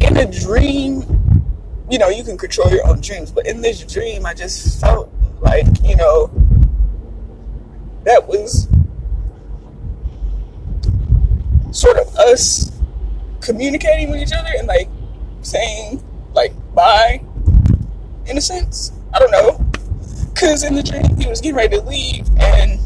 in 0.00 0.16
a 0.16 0.30
dream, 0.30 1.04
you 1.90 1.98
know, 1.98 2.08
you 2.08 2.24
can 2.24 2.36
control 2.36 2.70
your 2.70 2.86
own 2.86 3.00
dreams, 3.00 3.30
but 3.30 3.46
in 3.46 3.60
this 3.60 3.82
dream, 3.84 4.26
I 4.26 4.34
just 4.34 4.80
felt 4.80 5.12
like, 5.40 5.66
you 5.82 5.96
know 5.96 6.30
that 8.08 8.26
was 8.26 8.68
sort 11.72 11.98
of 11.98 12.08
us 12.16 12.72
communicating 13.42 14.10
with 14.10 14.20
each 14.20 14.32
other 14.32 14.50
and 14.56 14.66
like 14.66 14.88
saying 15.42 16.02
like 16.32 16.52
bye 16.74 17.20
in 18.26 18.38
a 18.38 18.40
sense. 18.40 18.92
I 19.14 19.18
don't 19.18 19.30
know. 19.30 19.64
Cause 20.34 20.64
in 20.64 20.74
the 20.74 20.82
dream 20.82 21.18
he 21.18 21.28
was 21.28 21.42
getting 21.42 21.56
ready 21.56 21.76
to 21.76 21.82
leave 21.82 22.26
and 22.38 22.80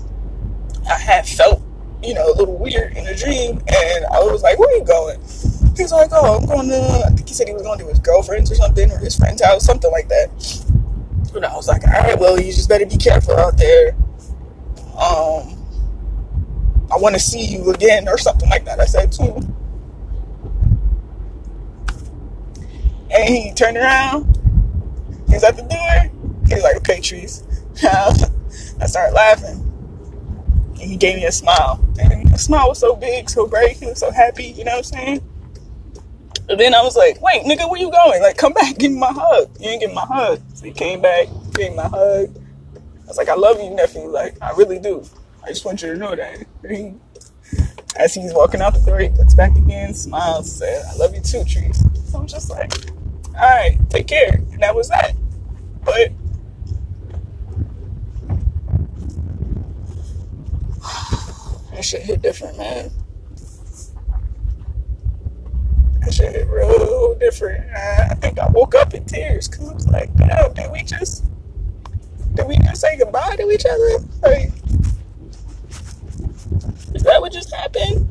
I 0.91 0.99
had 0.99 1.27
felt, 1.27 1.63
you 2.03 2.15
know, 2.15 2.33
a 2.33 2.35
little 2.35 2.59
weird 2.59 2.97
in 2.97 3.05
the 3.05 3.15
dream 3.15 3.63
and 3.69 4.05
I 4.07 4.19
was 4.21 4.43
like, 4.43 4.59
Where 4.59 4.69
are 4.69 4.79
you 4.79 4.85
going? 4.85 5.21
He 5.77 5.83
was 5.83 5.93
like, 5.93 6.11
Oh, 6.13 6.39
I'm 6.39 6.47
going 6.47 6.69
to 6.69 7.05
I 7.07 7.11
think 7.11 7.29
he 7.29 7.35
said 7.35 7.49
he 7.49 7.55
was 7.55 7.63
going 7.63 7.79
to 7.79 7.87
his 7.87 7.99
girlfriend's 7.99 8.51
or 8.51 8.57
something 8.57 8.91
or 8.91 8.99
his 8.99 9.17
friend's 9.17 9.43
house, 9.43 9.65
something 9.65 9.91
like 9.91 10.09
that. 10.09 10.31
And 11.35 11.47
I 11.47 11.55
was 11.57 11.69
like, 11.69 11.83
Alright, 11.85 12.19
well 12.19 12.39
you 12.39 12.53
just 12.53 12.69
better 12.69 12.87
be 12.87 12.97
careful 12.97 13.37
out 13.37 13.57
there 13.57 13.97
um, 14.97 15.59
I 16.93 16.97
want 16.97 17.15
to 17.15 17.21
see 17.21 17.45
you 17.45 17.71
again 17.71 18.09
or 18.09 18.19
something 18.19 18.49
like 18.51 18.65
that. 18.67 18.79
I 18.79 18.85
said 18.85 19.11
too. 19.11 19.41
And 23.11 23.29
he 23.29 23.53
turned 23.55 23.77
around. 23.77 24.39
He's 25.29 25.45
at 25.45 25.57
the 25.57 25.63
door. 25.63 26.39
He's 26.49 26.63
like, 26.63 26.77
okay, 26.77 27.01
trees. 27.01 27.45
I 27.83 28.87
started 28.87 29.15
laughing. 29.15 29.61
And 30.81 30.91
he 30.91 30.97
gave 30.97 31.17
me 31.17 31.25
a 31.25 31.33
smile. 31.33 31.83
And 31.99 32.29
the 32.31 32.39
smile 32.39 32.69
was 32.69 32.79
so 32.79 32.95
big, 32.95 33.31
so 33.31 33.47
bright. 33.47 33.77
He 33.77 33.87
was 33.87 33.99
so 33.99 34.11
happy, 34.11 34.45
you 34.45 34.65
know 34.65 34.73
what 34.73 34.79
I'm 34.79 34.85
saying? 34.85 35.32
Then 36.57 36.75
I 36.75 36.83
was 36.83 36.97
like, 36.97 37.21
wait, 37.21 37.43
nigga, 37.45 37.69
where 37.71 37.81
you 37.81 37.91
going? 37.91 38.23
Like, 38.23 38.37
come 38.37 38.53
back, 38.53 38.79
give 38.79 38.93
me 38.93 38.99
my 38.99 39.13
hug. 39.13 39.51
You 39.61 39.71
ain't 39.71 39.81
give 39.81 39.93
my 39.93 40.05
hug. 40.05 40.41
So 40.55 40.67
he 40.67 40.73
came 40.73 41.01
back, 41.01 41.29
gave 41.55 41.71
me 41.71 41.77
my 41.77 41.89
hug 41.89 42.35
I 43.05 43.09
was 43.09 43.17
like, 43.19 43.29
I 43.29 43.35
love 43.35 43.61
you, 43.61 43.71
nephew. 43.71 44.09
Like, 44.09 44.37
I 44.41 44.53
really 44.53 44.79
do. 44.79 45.05
I 45.45 45.49
just 45.49 45.65
want 45.65 45.83
you 45.83 45.93
to 45.93 45.99
know 45.99 46.15
that. 46.15 46.47
As 47.97 48.15
he's 48.15 48.33
walking 48.33 48.63
out 48.63 48.75
the 48.75 48.81
door, 48.87 49.01
he 49.01 49.09
looks 49.11 49.35
back 49.35 49.55
again, 49.57 49.93
smiles, 49.93 50.51
says, 50.51 50.87
I 50.89 50.97
love 50.97 51.15
you 51.15 51.21
too, 51.21 51.45
Trees. 51.45 51.83
So 52.11 52.19
I'm 52.21 52.27
just 52.27 52.49
like, 52.49 52.73
all 53.35 53.41
right, 53.43 53.79
take 53.91 54.07
care. 54.07 54.35
And 54.53 54.63
that 54.63 54.75
was 54.75 54.89
that. 54.89 55.15
But 55.85 56.13
that 61.73 61.85
shit 61.85 62.03
hit 62.03 62.23
different, 62.23 62.57
man. 62.57 62.91
That 66.05 66.13
shit 66.13 66.33
hit 66.33 66.49
real 66.49 67.15
different. 67.15 67.71
I 67.71 68.15
think 68.15 68.39
I 68.39 68.49
woke 68.49 68.75
up 68.75 68.93
in 68.93 69.05
tears 69.05 69.49
because 69.49 69.69
I 69.71 69.75
was 69.75 69.89
like, 69.89 70.15
damn, 70.17 70.53
did 70.53 70.71
we 70.73 70.83
just 70.83 71.25
did 72.35 72.47
we 72.49 72.57
just 72.59 72.81
say 72.81 72.97
goodbye 72.97 73.37
to 73.37 73.51
each 73.51 73.65
other? 73.67 74.05
Like, 74.23 74.51
is 76.95 77.03
that 77.03 77.21
what 77.21 77.33
just 77.33 77.55
happened? 77.55 78.09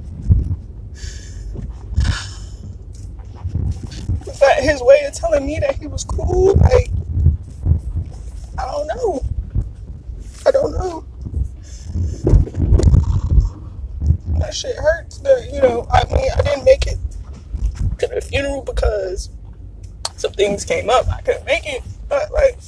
Was 4.25 4.39
that 4.39 4.63
his 4.63 4.81
way 4.81 5.03
of 5.05 5.13
telling 5.13 5.45
me 5.45 5.59
that 5.59 5.75
he 5.75 5.87
was 5.87 6.05
cool? 6.05 6.55
Like, 6.55 6.91
I 8.57 8.65
don't 8.65 8.87
know. 8.87 9.23
I 10.45 10.51
don't 10.51 10.71
know. 10.71 11.05
That 14.39 14.53
shit 14.53 14.75
hurts. 14.77 15.17
That 15.19 15.49
you 15.51 15.61
know, 15.61 15.87
I 15.91 16.05
mean, 16.13 16.29
I 16.37 16.41
didn't 16.41 16.63
make 16.63 16.87
it 16.87 16.97
to 17.99 18.07
the 18.07 18.21
funeral 18.21 18.61
because 18.63 19.29
some 20.15 20.31
things 20.33 20.65
came 20.65 20.89
up. 20.89 21.07
I 21.07 21.21
couldn't 21.21 21.45
make 21.45 21.65
it, 21.65 21.83
but 22.07 22.31
like 22.31 22.59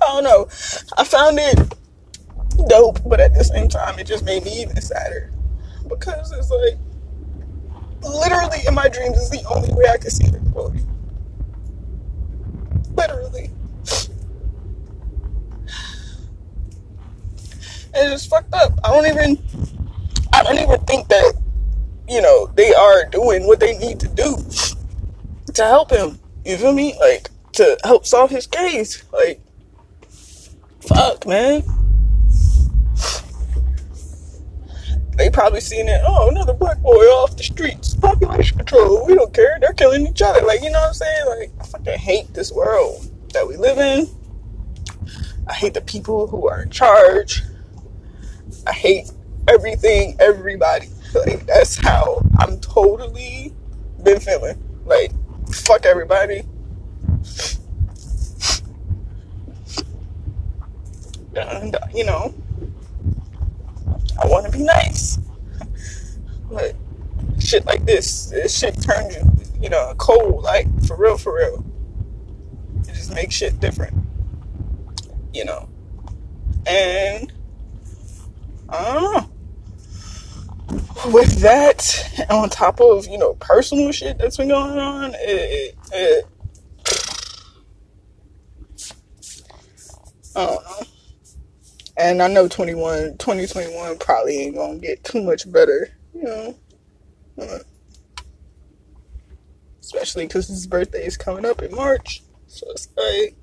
I 0.00 0.06
don't 0.06 0.24
know. 0.24 0.48
I 0.96 1.04
found 1.04 1.38
it 1.38 1.74
dope, 2.68 3.00
but 3.08 3.20
at 3.20 3.34
the 3.34 3.44
same 3.44 3.68
time, 3.68 3.98
it 3.98 4.06
just 4.06 4.24
made 4.24 4.44
me 4.44 4.62
even 4.62 4.80
sadder 4.80 5.32
because 5.88 6.32
it's 6.32 6.50
like 6.50 6.78
literally 8.02 8.58
in 8.66 8.74
my 8.74 8.88
dreams 8.88 9.16
is 9.16 9.30
the 9.30 9.42
only 9.48 9.72
way 9.72 9.86
I 9.88 9.96
can 9.96 10.10
see 10.10 10.30
quote. 10.52 10.74
Literally. 12.96 13.50
it's 13.84 14.10
just 17.94 18.30
fucked 18.30 18.54
up. 18.54 18.78
I 18.84 18.90
don't 18.90 19.06
even 19.06 19.38
I 20.32 20.42
don't 20.42 20.58
even 20.58 20.80
think 20.80 21.08
that, 21.08 21.34
you 22.08 22.20
know, 22.20 22.46
they 22.54 22.72
are 22.74 23.06
doing 23.06 23.46
what 23.46 23.60
they 23.60 23.76
need 23.78 24.00
to 24.00 24.08
do 24.08 24.36
to 25.54 25.64
help 25.64 25.90
him. 25.90 26.18
You 26.44 26.56
feel 26.56 26.72
me? 26.72 26.96
Like 27.00 27.30
to 27.52 27.78
help 27.84 28.06
solve 28.06 28.30
his 28.30 28.46
case. 28.46 29.04
Like 29.12 29.40
Fuck, 30.86 31.26
man. 31.26 31.62
They 35.16 35.30
probably 35.30 35.60
seen 35.60 35.88
it. 35.88 36.02
Oh, 36.04 36.28
another 36.28 36.52
black 36.52 36.80
boy 36.82 37.04
off 37.04 37.36
the 37.36 37.42
streets. 37.42 37.94
Population 37.94 38.58
control. 38.58 39.06
We 39.06 39.14
don't 39.14 39.32
care. 39.32 39.58
They're 39.60 39.72
killing 39.72 40.06
each 40.06 40.20
other. 40.20 40.42
Like, 40.42 40.62
you 40.62 40.70
know 40.70 40.80
what 40.80 40.88
I'm 40.88 40.94
saying? 40.94 41.26
Like, 41.26 41.52
I 41.60 41.64
fucking 41.64 41.98
hate 41.98 42.34
this 42.34 42.52
world 42.52 43.10
that 43.32 43.46
we 43.46 43.56
live 43.56 43.78
in. 43.78 44.08
I 45.46 45.54
hate 45.54 45.72
the 45.72 45.80
people 45.80 46.26
who 46.26 46.48
are 46.48 46.62
in 46.62 46.70
charge. 46.70 47.42
I 48.66 48.72
hate 48.72 49.10
everything, 49.48 50.16
everybody. 50.20 50.88
Like 51.14 51.46
that's 51.46 51.76
how 51.76 52.22
I'm 52.38 52.58
totally 52.60 53.54
been 54.02 54.20
feeling. 54.20 54.62
Like 54.84 55.12
fuck 55.52 55.86
everybody. 55.86 56.42
And 61.36 61.74
uh, 61.74 61.80
you 61.94 62.04
know, 62.04 62.34
I 64.22 64.26
want 64.26 64.46
to 64.46 64.52
be 64.52 64.64
nice, 64.64 65.18
but 66.50 66.74
shit 67.40 67.64
like 67.66 67.84
this, 67.84 68.26
this 68.26 68.56
shit 68.56 68.80
turns 68.82 69.16
you, 69.16 69.22
you 69.60 69.68
know, 69.68 69.94
cold. 69.98 70.42
Like 70.42 70.66
for 70.86 70.96
real, 70.96 71.18
for 71.18 71.36
real. 71.36 71.64
It 72.82 72.94
just 72.94 73.14
makes 73.14 73.34
shit 73.34 73.58
different, 73.60 73.96
you 75.32 75.44
know. 75.44 75.68
And 76.66 77.32
I 78.68 78.94
don't 78.94 79.14
know. 79.14 79.33
With 81.12 81.40
that, 81.40 82.26
on 82.30 82.48
top 82.48 82.80
of 82.80 83.06
you 83.06 83.18
know 83.18 83.34
personal 83.34 83.92
shit 83.92 84.18
that's 84.18 84.38
been 84.38 84.48
going 84.48 84.78
on, 84.78 85.14
it, 85.14 85.76
it, 85.92 86.24
I 90.36 90.46
don't 90.46 90.64
know. 90.64 90.86
And 91.96 92.22
I 92.22 92.26
know 92.26 92.48
21, 92.48 93.18
2021 93.18 93.98
probably 93.98 94.38
ain't 94.38 94.56
gonna 94.56 94.78
get 94.78 95.04
too 95.04 95.22
much 95.22 95.50
better, 95.50 95.90
you 96.14 96.24
know. 96.24 96.54
Uh, 97.40 97.58
especially 99.80 100.26
because 100.26 100.48
his 100.48 100.66
birthday 100.66 101.04
is 101.04 101.16
coming 101.16 101.44
up 101.44 101.62
in 101.62 101.74
March. 101.74 102.22
So 102.46 102.66
it's 102.70 102.88
like, 102.96 103.36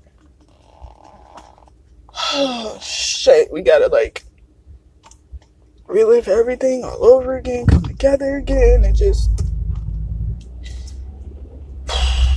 oh 2.14 2.78
shit, 2.82 3.50
we 3.52 3.62
gotta 3.62 3.88
like 3.88 4.24
relive 5.86 6.28
everything 6.28 6.84
all 6.84 7.04
over 7.04 7.36
again, 7.36 7.66
come 7.66 7.82
together 7.82 8.36
again, 8.36 8.84
and 8.84 8.96
just. 8.96 9.30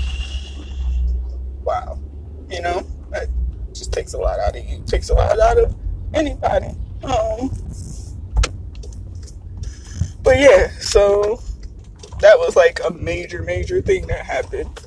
Wow. 1.63 1.99
You 2.47 2.61
know? 2.61 2.85
That 3.09 3.27
just 3.73 3.91
takes 3.91 4.13
a 4.13 4.19
lot 4.19 4.39
out 4.39 4.55
of 4.55 4.63
you, 4.63 4.83
takes 4.85 5.09
a 5.09 5.15
lot 5.15 5.39
out 5.39 5.57
of 5.57 5.75
anybody. 6.13 6.75
Um, 7.03 7.49
but 10.21 10.39
yeah, 10.39 10.69
so 10.79 11.41
that 12.19 12.37
was 12.37 12.55
like 12.55 12.79
a 12.85 12.91
major, 12.91 13.41
major 13.43 13.81
thing 13.81 14.07
that 14.07 14.25
happened. 14.25 14.79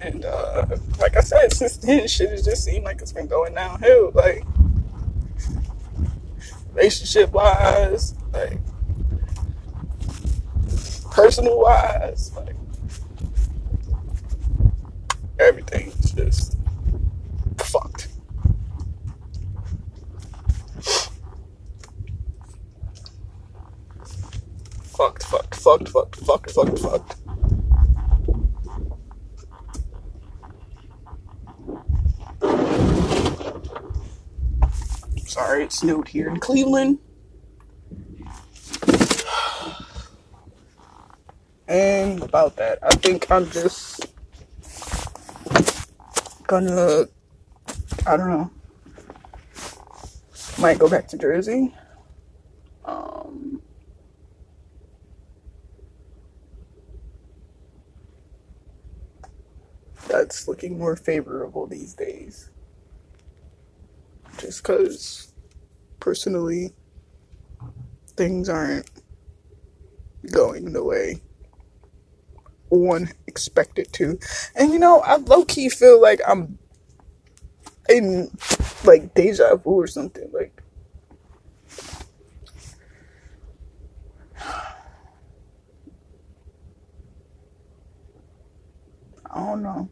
And 0.00 0.24
uh, 0.24 0.66
like 0.98 1.16
I 1.16 1.20
said, 1.20 1.52
since 1.52 1.76
then, 1.76 2.08
shit 2.08 2.30
has 2.30 2.44
just 2.44 2.64
seemed 2.64 2.84
like 2.84 3.00
it's 3.00 3.12
been 3.12 3.28
going 3.28 3.54
downhill. 3.54 4.10
Like, 4.12 4.44
relationship 6.74 7.32
wise, 7.32 8.14
like, 8.32 8.58
personal 11.10 11.60
wise, 11.60 12.32
like, 12.36 12.56
everything's 15.38 16.12
just 16.12 16.56
fucked. 17.58 18.08
Fucked, 24.84 25.24
fucked, 25.24 25.54
fucked, 25.54 25.88
fucked, 25.88 26.16
fucked, 26.20 26.50
fucked, 26.50 26.78
fucked. 26.78 27.21
Sorry, 35.32 35.64
it 35.64 35.72
snowed 35.72 36.08
here 36.08 36.28
in 36.28 36.38
Cleveland. 36.38 36.98
And 41.66 42.22
about 42.22 42.56
that, 42.56 42.78
I 42.82 42.90
think 42.90 43.30
I'm 43.30 43.48
just 43.50 44.12
gonna, 46.46 47.06
I 48.06 48.16
don't 48.18 48.28
know, 48.28 48.50
might 50.58 50.78
go 50.78 50.86
back 50.86 51.08
to 51.08 51.16
Jersey. 51.16 51.74
Um, 52.84 53.62
that's 60.08 60.46
looking 60.46 60.78
more 60.78 60.94
favorable 60.94 61.66
these 61.66 61.94
days. 61.94 62.50
Just 64.52 64.64
because, 64.64 65.32
personally, 65.98 66.74
things 68.18 68.50
aren't 68.50 68.90
going 70.30 70.74
the 70.74 70.84
way 70.84 71.22
one 72.68 73.08
expected 73.26 73.90
to. 73.94 74.18
And 74.54 74.70
you 74.74 74.78
know, 74.78 75.00
I 75.00 75.16
low 75.16 75.46
key 75.46 75.70
feel 75.70 75.98
like 76.02 76.20
I'm 76.28 76.58
in 77.88 78.30
like 78.84 79.14
deja 79.14 79.56
vu 79.56 79.70
or 79.70 79.86
something. 79.86 80.30
Like, 80.34 80.62
I 84.44 84.74
don't 89.34 89.62
know. 89.62 89.88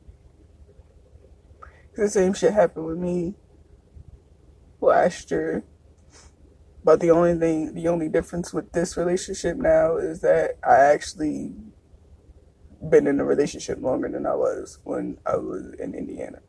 The 1.96 2.11
same 2.11 2.35
shit 2.35 2.53
happened 2.53 2.85
with 2.85 2.99
me 2.99 3.37
last 4.81 5.31
year. 5.31 5.64
But 6.83 7.01
the 7.01 7.11
only 7.11 7.35
thing, 7.35 7.75
the 7.75 7.88
only 7.88 8.09
difference 8.09 8.55
with 8.55 8.73
this 8.73 8.97
relationship 8.97 9.57
now 9.57 9.97
is 9.97 10.21
that 10.21 10.59
I 10.66 10.77
actually 10.77 11.55
been 12.88 13.07
in 13.07 13.21
a 13.21 13.25
relationship 13.25 13.83
longer 13.83 14.09
than 14.09 14.27
I 14.27 14.35
was 14.35 14.79
when 14.85 15.19
I 15.27 15.37
was 15.37 15.75
in 15.79 15.95
Indiana. 15.95 16.40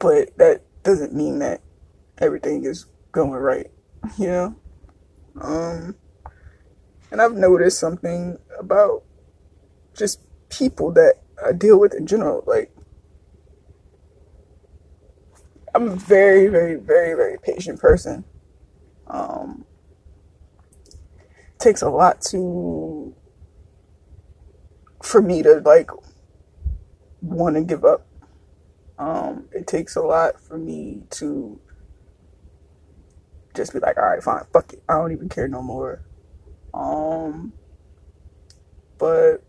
But 0.00 0.36
that 0.38 0.62
doesn't 0.82 1.14
mean 1.14 1.38
that 1.38 1.60
everything 2.18 2.64
is 2.64 2.86
going 3.12 3.30
right, 3.30 3.70
you 4.18 4.26
know? 4.26 4.56
Um, 5.40 5.96
and 7.10 7.22
I've 7.22 7.34
noticed 7.34 7.78
something 7.78 8.38
about 8.58 9.04
just 9.96 10.20
people 10.48 10.92
that 10.92 11.14
I 11.44 11.52
deal 11.52 11.78
with 11.78 11.94
in 11.94 12.06
general. 12.06 12.42
Like, 12.46 12.73
I'm 15.74 15.88
a 15.88 15.96
very, 15.96 16.46
very, 16.46 16.76
very, 16.76 17.14
very 17.14 17.36
patient 17.38 17.80
person. 17.80 18.24
Um, 19.08 19.64
takes 21.58 21.82
a 21.82 21.88
lot 21.90 22.20
to 22.20 23.14
for 25.02 25.20
me 25.20 25.42
to 25.42 25.60
like 25.64 25.90
want 27.20 27.56
to 27.56 27.62
give 27.62 27.84
up. 27.84 28.06
Um, 28.98 29.48
it 29.52 29.66
takes 29.66 29.96
a 29.96 30.02
lot 30.02 30.40
for 30.40 30.56
me 30.56 31.02
to 31.10 31.58
just 33.54 33.72
be 33.72 33.80
like, 33.80 33.96
all 33.96 34.04
right, 34.04 34.22
fine, 34.22 34.44
fuck 34.52 34.72
it, 34.72 34.82
I 34.88 34.94
don't 34.94 35.12
even 35.12 35.28
care 35.28 35.48
no 35.48 35.62
more. 35.62 36.02
Um, 36.72 37.52
but 38.98 39.42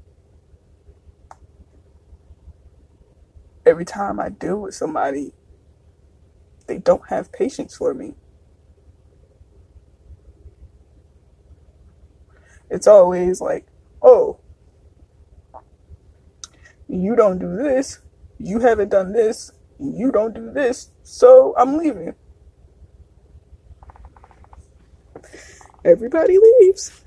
every 3.65 3.85
time 3.85 4.19
I 4.19 4.29
deal 4.29 4.59
with 4.61 4.73
somebody, 4.73 5.33
they 6.67 6.77
don't 6.77 7.07
have 7.09 7.31
patience 7.31 7.75
for 7.75 7.93
me. 7.93 8.15
It's 12.69 12.87
always 12.87 13.41
like, 13.41 13.67
oh, 14.01 14.39
you 16.87 17.15
don't 17.15 17.39
do 17.39 17.55
this, 17.55 17.99
you 18.39 18.59
haven't 18.59 18.89
done 18.89 19.13
this, 19.13 19.51
you 19.79 20.11
don't 20.11 20.33
do 20.33 20.51
this, 20.51 20.91
so 21.03 21.53
I'm 21.57 21.77
leaving. 21.77 22.15
Everybody 25.83 26.37
leaves. 26.37 27.03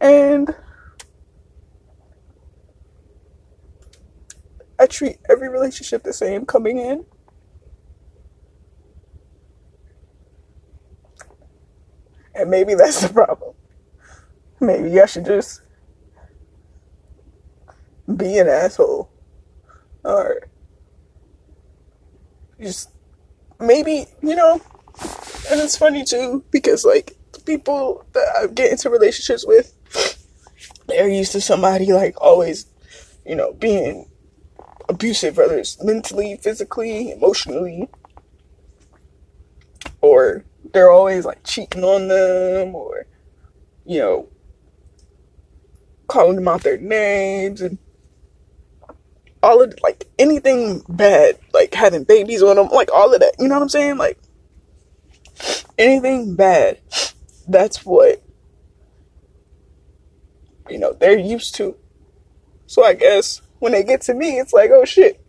And 0.00 0.54
I 4.80 4.86
treat 4.86 5.18
every 5.28 5.48
relationship 5.48 6.02
the 6.02 6.12
same 6.12 6.46
coming 6.46 6.78
in. 6.78 7.04
And 12.34 12.50
maybe 12.50 12.74
that's 12.74 13.02
the 13.02 13.12
problem. 13.12 13.54
Maybe 14.58 15.00
I 15.00 15.06
should 15.06 15.26
just 15.26 15.60
be 18.16 18.38
an 18.38 18.48
asshole. 18.48 19.10
Or 20.04 20.48
just 22.60 22.90
maybe, 23.58 24.06
you 24.22 24.34
know, 24.34 24.62
and 25.50 25.60
it's 25.60 25.76
funny 25.76 26.04
too, 26.04 26.42
because 26.50 26.84
like 26.84 27.16
the 27.32 27.40
people 27.40 28.06
that 28.12 28.26
I 28.38 28.46
get 28.46 28.72
into 28.72 28.88
relationships 28.88 29.46
with, 29.46 29.74
they're 30.86 31.08
used 31.08 31.32
to 31.32 31.40
somebody 31.40 31.92
like 31.92 32.14
always 32.20 32.66
you 33.26 33.36
know, 33.36 33.52
being 33.52 34.09
abusive, 34.90 35.36
whether 35.36 35.56
it's 35.56 35.82
mentally, 35.82 36.36
physically, 36.36 37.12
emotionally, 37.12 37.88
or 40.00 40.44
they're 40.72 40.90
always 40.90 41.24
like 41.24 41.42
cheating 41.44 41.84
on 41.84 42.08
them, 42.08 42.74
or, 42.74 43.06
you 43.86 44.00
know, 44.00 44.28
calling 46.08 46.34
them 46.36 46.48
out 46.48 46.62
their 46.62 46.76
names 46.76 47.60
and 47.60 47.78
all 49.42 49.62
of 49.62 49.72
like 49.82 50.06
anything 50.18 50.82
bad, 50.88 51.38
like 51.54 51.72
having 51.72 52.04
babies 52.04 52.42
on 52.42 52.56
them, 52.56 52.68
like 52.68 52.92
all 52.92 53.14
of 53.14 53.20
that. 53.20 53.34
You 53.38 53.48
know 53.48 53.54
what 53.54 53.62
I'm 53.62 53.68
saying? 53.68 53.96
Like 53.96 54.18
anything 55.78 56.34
bad. 56.34 56.80
That's 57.48 57.86
what 57.86 58.22
you 60.68 60.78
know 60.78 60.92
they're 60.92 61.18
used 61.18 61.54
to. 61.56 61.76
So 62.66 62.84
I 62.84 62.94
guess 62.94 63.40
when 63.60 63.72
they 63.72 63.84
get 63.84 64.00
to 64.02 64.14
me, 64.14 64.38
it's 64.40 64.52
like, 64.52 64.70
oh 64.72 64.84
shit. 64.84 65.24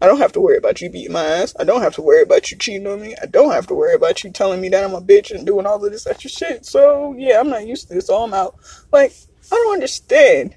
I 0.00 0.06
don't 0.06 0.18
have 0.18 0.32
to 0.32 0.40
worry 0.40 0.56
about 0.56 0.80
you 0.80 0.88
beating 0.88 1.12
my 1.12 1.24
ass. 1.24 1.54
I 1.58 1.64
don't 1.64 1.82
have 1.82 1.94
to 1.96 2.02
worry 2.02 2.22
about 2.22 2.52
you 2.52 2.56
cheating 2.56 2.86
on 2.86 3.00
me. 3.02 3.16
I 3.20 3.26
don't 3.26 3.50
have 3.50 3.66
to 3.66 3.74
worry 3.74 3.94
about 3.94 4.22
you 4.22 4.30
telling 4.30 4.60
me 4.60 4.68
that 4.68 4.84
I'm 4.84 4.94
a 4.94 5.00
bitch 5.00 5.32
and 5.32 5.44
doing 5.44 5.66
all 5.66 5.84
of 5.84 5.90
this 5.90 6.06
extra 6.06 6.30
shit. 6.30 6.64
So 6.64 7.14
yeah, 7.18 7.40
I'm 7.40 7.50
not 7.50 7.66
used 7.66 7.88
to 7.88 7.94
this. 7.94 8.06
So 8.06 8.22
I'm 8.22 8.32
out. 8.32 8.54
Like, 8.92 9.12
I 9.50 9.56
don't 9.56 9.74
understand. 9.74 10.56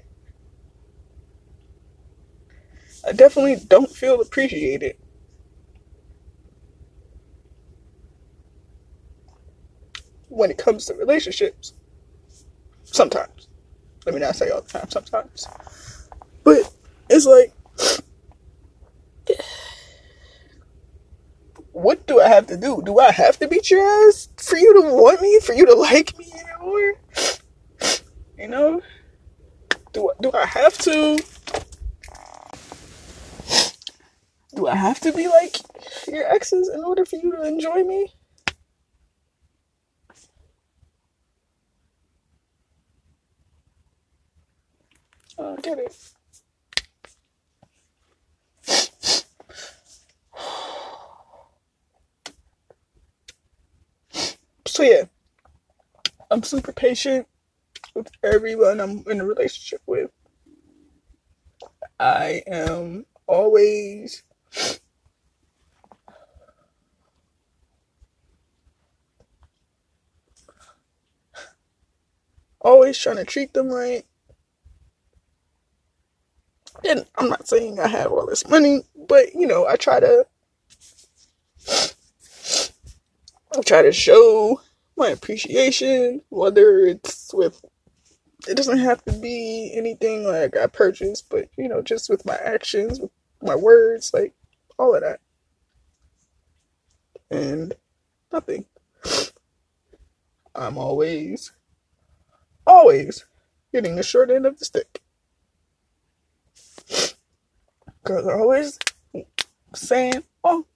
I 3.06 3.10
definitely 3.12 3.56
don't 3.66 3.90
feel 3.90 4.20
appreciated. 4.20 4.96
When 10.28 10.52
it 10.52 10.58
comes 10.58 10.86
to 10.86 10.94
relationships. 10.94 11.74
Sometimes. 12.84 13.48
Let 14.06 14.14
me 14.14 14.20
not 14.20 14.36
say 14.36 14.50
all 14.50 14.60
the 14.60 14.68
time, 14.68 14.88
sometimes. 14.88 15.48
But 16.44 16.71
it's 17.12 17.26
like, 17.26 17.52
what 21.72 22.06
do 22.06 22.20
I 22.20 22.28
have 22.28 22.46
to 22.46 22.56
do? 22.56 22.82
Do 22.84 22.98
I 22.98 23.12
have 23.12 23.38
to 23.38 23.48
beat 23.48 23.70
your 23.70 23.82
ass 23.82 24.28
for 24.36 24.56
you 24.56 24.72
to 24.74 24.80
want 24.94 25.20
me, 25.20 25.38
for 25.40 25.52
you 25.52 25.66
to 25.66 25.74
like 25.74 26.16
me 26.18 26.32
anymore? 26.32 26.94
You 28.38 28.48
know, 28.48 28.82
do 29.92 30.10
I, 30.10 30.12
do 30.20 30.30
I 30.32 30.46
have 30.46 30.78
to? 30.78 31.18
Do 34.54 34.66
I 34.66 34.74
have 34.74 35.00
to 35.00 35.12
be 35.12 35.28
like 35.28 35.56
your 36.08 36.26
exes 36.26 36.68
in 36.68 36.82
order 36.84 37.04
for 37.04 37.16
you 37.16 37.32
to 37.32 37.42
enjoy 37.42 37.84
me? 37.84 38.12
Oh, 45.38 45.44
I 45.44 45.48
don't 45.48 45.62
get 45.62 45.78
it. 45.78 45.96
So 54.82 54.88
yeah, 54.88 55.04
I'm 56.28 56.42
super 56.42 56.72
patient 56.72 57.28
with 57.94 58.10
everyone 58.24 58.80
I'm 58.80 59.04
in 59.08 59.20
a 59.20 59.24
relationship 59.24 59.80
with. 59.86 60.10
I 62.00 62.42
am 62.48 63.06
always 63.28 64.24
always 72.60 72.98
trying 72.98 73.18
to 73.18 73.24
treat 73.24 73.52
them 73.52 73.68
right. 73.68 74.04
And 76.84 77.06
I'm 77.18 77.28
not 77.28 77.46
saying 77.46 77.78
I 77.78 77.86
have 77.86 78.10
all 78.10 78.26
this 78.26 78.48
money, 78.48 78.82
but 79.06 79.32
you 79.32 79.46
know, 79.46 79.64
I 79.64 79.76
try 79.76 80.00
to 80.00 80.26
I 83.56 83.60
try 83.60 83.82
to 83.82 83.92
show 83.92 84.60
my 84.96 85.08
appreciation, 85.08 86.22
whether 86.28 86.80
it's 86.80 87.32
with 87.32 87.62
it 88.48 88.56
doesn't 88.56 88.78
have 88.78 89.04
to 89.04 89.12
be 89.12 89.72
anything 89.74 90.24
like 90.24 90.56
I 90.56 90.66
purchased, 90.66 91.30
but 91.30 91.48
you 91.56 91.68
know, 91.68 91.82
just 91.82 92.10
with 92.10 92.24
my 92.24 92.36
actions, 92.36 93.00
with 93.00 93.10
my 93.42 93.54
words, 93.54 94.12
like 94.12 94.34
all 94.78 94.94
of 94.94 95.02
that. 95.02 95.20
And 97.30 97.74
nothing. 98.32 98.66
I'm 100.54 100.76
always, 100.76 101.52
always 102.66 103.24
getting 103.72 103.96
the 103.96 104.02
short 104.02 104.30
end 104.30 104.44
of 104.44 104.58
the 104.58 104.64
stick. 104.64 105.00
Girls 108.04 108.26
are 108.26 108.40
always 108.40 108.78
saying, 109.74 110.24
Oh, 110.44 110.66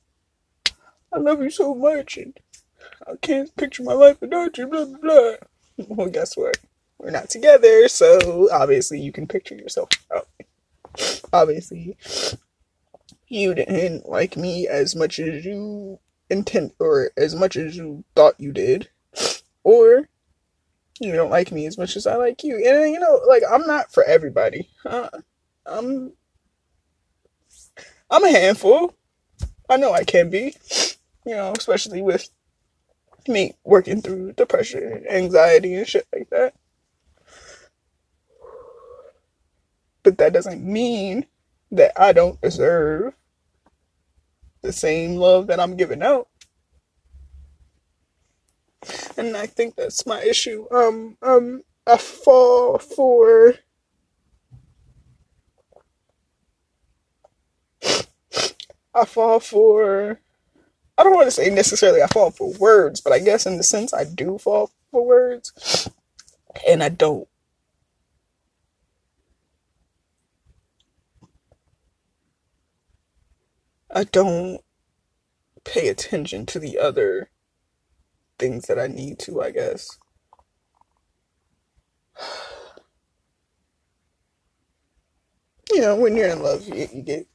I 1.12 1.18
love 1.18 1.42
you 1.42 1.50
so 1.50 1.74
much, 1.74 2.16
and 2.16 2.38
I 3.08 3.16
can't 3.16 3.54
picture 3.56 3.82
my 3.82 3.92
life 3.92 4.20
without 4.20 4.58
you, 4.58 4.66
blah, 4.66 4.84
blah, 4.84 4.98
blah. 4.98 5.32
Well, 5.88 6.08
guess 6.08 6.36
what? 6.36 6.58
We're 6.98 7.10
not 7.10 7.28
together, 7.28 7.88
so 7.88 8.48
obviously 8.50 9.00
you 9.00 9.12
can 9.12 9.26
picture 9.26 9.54
yourself 9.54 9.90
out. 10.14 10.28
Obviously, 11.32 11.96
you 13.28 13.54
didn't 13.54 14.08
like 14.08 14.36
me 14.36 14.66
as 14.66 14.96
much 14.96 15.18
as 15.18 15.44
you 15.44 15.98
intend, 16.30 16.72
or 16.78 17.10
as 17.16 17.34
much 17.34 17.56
as 17.56 17.76
you 17.76 18.04
thought 18.14 18.40
you 18.40 18.50
did, 18.52 18.88
or 19.62 20.08
you 20.98 21.12
don't 21.12 21.30
like 21.30 21.52
me 21.52 21.66
as 21.66 21.76
much 21.76 21.96
as 21.96 22.06
I 22.06 22.16
like 22.16 22.42
you. 22.42 22.56
And 22.56 22.92
you 22.92 22.98
know, 22.98 23.20
like 23.28 23.42
I'm 23.48 23.66
not 23.66 23.92
for 23.92 24.02
everybody. 24.04 24.70
I'm, 25.66 26.12
I'm 28.10 28.24
a 28.24 28.30
handful. 28.30 28.94
I 29.68 29.76
know 29.76 29.92
I 29.92 30.04
can 30.04 30.30
be. 30.30 30.56
You 31.26 31.34
know, 31.34 31.52
especially 31.58 32.02
with 32.02 32.30
me 33.28 33.54
working 33.64 34.02
through 34.02 34.32
depression 34.32 34.82
and 34.82 35.08
anxiety 35.08 35.74
and 35.74 35.86
shit 35.86 36.06
like 36.12 36.30
that. 36.30 36.54
But 40.02 40.18
that 40.18 40.32
doesn't 40.32 40.62
mean 40.62 41.26
that 41.70 41.92
I 41.96 42.12
don't 42.12 42.40
deserve 42.40 43.14
the 44.62 44.72
same 44.72 45.16
love 45.16 45.46
that 45.48 45.60
I'm 45.60 45.76
giving 45.76 46.02
out. 46.02 46.28
And 49.16 49.36
I 49.36 49.46
think 49.46 49.76
that's 49.76 50.06
my 50.06 50.22
issue. 50.22 50.66
Um, 50.70 51.16
um, 51.22 51.62
I 51.86 51.96
fall 51.96 52.78
for 52.78 53.54
I 58.94 59.04
fall 59.04 59.40
for 59.40 60.20
I 60.98 61.04
don't 61.04 61.14
want 61.14 61.26
to 61.26 61.30
say 61.30 61.50
necessarily 61.50 62.02
I 62.02 62.06
fall 62.06 62.30
for 62.30 62.52
words, 62.54 63.00
but 63.00 63.12
I 63.12 63.18
guess 63.18 63.46
in 63.46 63.58
the 63.58 63.62
sense 63.62 63.92
I 63.92 64.04
do 64.04 64.38
fall 64.38 64.70
for 64.90 65.04
words. 65.04 65.90
And 66.66 66.82
I 66.82 66.88
don't 66.88 67.28
I 73.94 74.04
don't 74.04 74.60
pay 75.64 75.88
attention 75.88 76.46
to 76.46 76.58
the 76.58 76.78
other 76.78 77.30
things 78.38 78.66
that 78.66 78.78
I 78.78 78.86
need 78.88 79.18
to, 79.20 79.42
I 79.42 79.50
guess. 79.50 79.98
You 85.72 85.80
know, 85.80 85.96
when 85.96 86.16
you're 86.16 86.28
in 86.28 86.42
love, 86.42 86.66
you, 86.68 86.88
you 86.94 87.02
get 87.02 87.26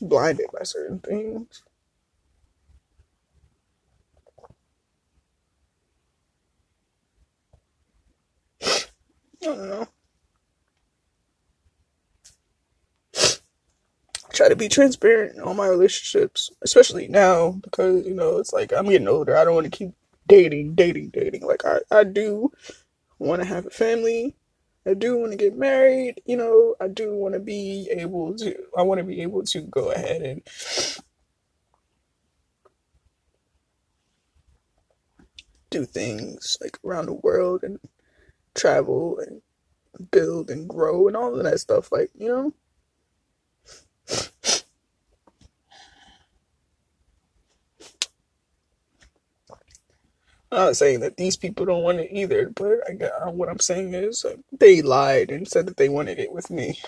blinded 0.00 0.46
by 0.52 0.62
certain 0.62 0.98
things. 1.00 1.62
I 9.37 9.37
don't 9.56 9.68
know. 9.68 9.88
try 14.38 14.48
to 14.48 14.56
be 14.56 14.68
transparent 14.68 15.36
in 15.36 15.42
all 15.42 15.54
my 15.54 15.66
relationships, 15.66 16.50
especially 16.62 17.08
now 17.08 17.52
because 17.62 18.06
you 18.06 18.14
know 18.14 18.38
it's 18.38 18.52
like 18.52 18.72
I'm 18.72 18.88
getting 18.88 19.08
older. 19.08 19.36
I 19.36 19.44
don't 19.44 19.54
want 19.54 19.64
to 19.64 19.76
keep 19.76 19.90
dating, 20.26 20.74
dating, 20.74 21.08
dating. 21.10 21.44
Like 21.44 21.64
I, 21.64 21.78
I 21.90 22.04
do 22.04 22.52
want 23.18 23.42
to 23.42 23.48
have 23.48 23.66
a 23.66 23.70
family. 23.70 24.36
I 24.86 24.94
do 24.94 25.18
want 25.18 25.32
to 25.32 25.38
get 25.38 25.56
married. 25.56 26.22
You 26.24 26.36
know, 26.36 26.76
I 26.80 26.88
do 26.88 27.14
want 27.14 27.34
to 27.34 27.40
be 27.40 27.88
able 27.90 28.36
to. 28.36 28.54
I 28.76 28.82
want 28.82 28.98
to 28.98 29.04
be 29.04 29.22
able 29.22 29.42
to 29.44 29.60
go 29.62 29.90
ahead 29.90 30.22
and 30.22 30.42
do 35.70 35.84
things 35.84 36.56
like 36.60 36.78
around 36.84 37.06
the 37.06 37.12
world 37.12 37.62
and 37.62 37.78
travel 38.58 39.18
and 39.18 40.10
build 40.10 40.50
and 40.50 40.68
grow 40.68 41.08
and 41.08 41.16
all 41.16 41.34
of 41.36 41.44
that 41.44 41.60
stuff. 41.60 41.90
Like 41.92 42.10
you 42.14 42.28
know. 42.28 42.54
I'm 50.50 50.58
not 50.58 50.76
saying 50.76 51.00
that 51.00 51.18
these 51.18 51.36
people 51.36 51.66
don't 51.66 51.82
want 51.82 52.00
it 52.00 52.08
either, 52.10 52.50
but 52.54 52.78
I 52.88 52.94
got, 52.94 53.34
what 53.34 53.50
I'm 53.50 53.58
saying 53.58 53.92
is 53.92 54.24
uh, 54.24 54.36
they 54.50 54.80
lied 54.80 55.30
and 55.30 55.46
said 55.46 55.66
that 55.66 55.76
they 55.76 55.90
wanted 55.90 56.18
it 56.18 56.32
with 56.32 56.48
me. 56.50 56.78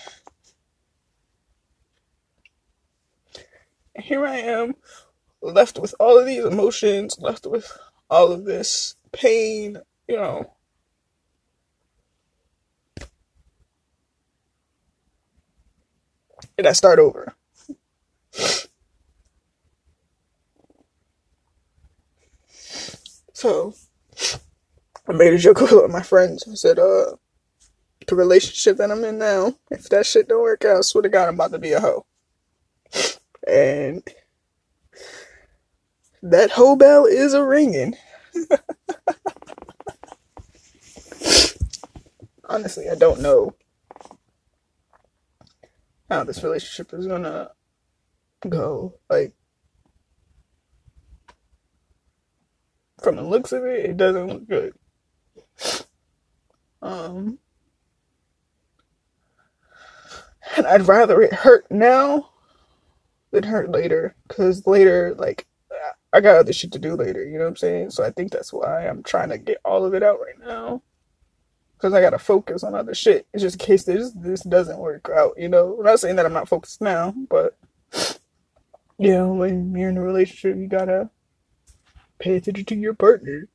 here 4.00 4.26
I 4.26 4.38
am, 4.38 4.74
left 5.42 5.78
with 5.78 5.94
all 6.00 6.18
of 6.18 6.26
these 6.26 6.44
emotions, 6.44 7.18
left 7.18 7.46
with 7.46 7.70
all 8.08 8.32
of 8.32 8.44
this 8.44 8.96
pain, 9.12 9.78
you 10.08 10.16
know. 10.16 10.54
And 16.58 16.66
I 16.66 16.72
start 16.72 16.98
over. 16.98 17.34
So 23.32 23.74
I 25.08 25.12
made 25.12 25.32
a 25.32 25.38
joke 25.38 25.60
with 25.60 25.90
my 25.90 26.02
friends. 26.02 26.46
I 26.46 26.54
said, 26.54 26.78
uh, 26.78 27.16
the 28.06 28.14
relationship 28.14 28.76
that 28.76 28.90
I'm 28.90 29.04
in 29.04 29.18
now, 29.18 29.54
if 29.70 29.88
that 29.88 30.06
shit 30.06 30.28
don't 30.28 30.42
work 30.42 30.64
out, 30.64 30.78
I 30.78 30.80
swear 30.82 31.02
to 31.02 31.08
God, 31.08 31.28
I'm 31.28 31.34
about 31.34 31.52
to 31.52 31.58
be 31.58 31.72
a 31.72 31.80
hoe. 31.80 32.04
And 33.46 34.02
that 36.22 36.50
hoe 36.50 36.76
bell 36.76 37.06
is 37.06 37.32
a 37.34 37.44
ringing. 37.44 37.96
Honestly, 42.48 42.88
I 42.90 42.94
don't 42.94 43.20
know 43.20 43.54
how 46.10 46.24
this 46.24 46.42
relationship 46.42 46.92
is 46.92 47.06
gonna 47.06 47.50
go. 48.48 48.98
Like, 49.08 49.32
from 53.02 53.16
the 53.16 53.22
looks 53.22 53.52
of 53.52 53.64
it, 53.64 53.86
it 53.86 53.96
doesn't 53.96 54.26
look 54.26 54.48
good. 54.48 54.74
Um, 56.82 57.38
and 60.56 60.66
I'd 60.66 60.88
rather 60.88 61.22
it 61.22 61.32
hurt 61.32 61.70
now 61.70 62.30
than 63.30 63.44
hurt 63.44 63.70
later, 63.70 64.16
because 64.26 64.66
later, 64.66 65.14
like, 65.16 65.46
I 66.12 66.20
got 66.20 66.38
other 66.38 66.52
shit 66.52 66.72
to 66.72 66.78
do 66.80 66.96
later, 66.96 67.24
you 67.24 67.34
know 67.38 67.44
what 67.44 67.50
I'm 67.50 67.56
saying? 67.56 67.90
So 67.90 68.02
I 68.02 68.10
think 68.10 68.32
that's 68.32 68.52
why 68.52 68.88
I'm 68.88 69.04
trying 69.04 69.28
to 69.28 69.38
get 69.38 69.58
all 69.64 69.84
of 69.84 69.94
it 69.94 70.02
out 70.02 70.18
right 70.18 70.38
now. 70.44 70.82
Because 71.80 71.94
I 71.94 72.02
gotta 72.02 72.18
focus 72.18 72.62
on 72.62 72.74
other 72.74 72.94
shit. 72.94 73.26
It's 73.32 73.42
just 73.42 73.58
in 73.58 73.66
case 73.66 73.84
this 73.84 74.12
this 74.12 74.42
doesn't 74.42 74.78
work 74.78 75.08
out, 75.14 75.32
you 75.38 75.48
know? 75.48 75.76
I'm 75.78 75.84
not 75.84 76.00
saying 76.00 76.16
that 76.16 76.26
I'm 76.26 76.34
not 76.34 76.48
focused 76.48 76.82
now, 76.82 77.14
but 77.30 77.56
you 78.98 79.12
know, 79.12 79.32
when 79.32 79.74
you're 79.74 79.88
in 79.88 79.96
a 79.96 80.02
relationship, 80.02 80.58
you 80.58 80.66
gotta 80.66 81.08
pay 82.18 82.36
attention 82.36 82.66
to 82.66 82.74
your 82.74 82.92
partner. 82.92 83.48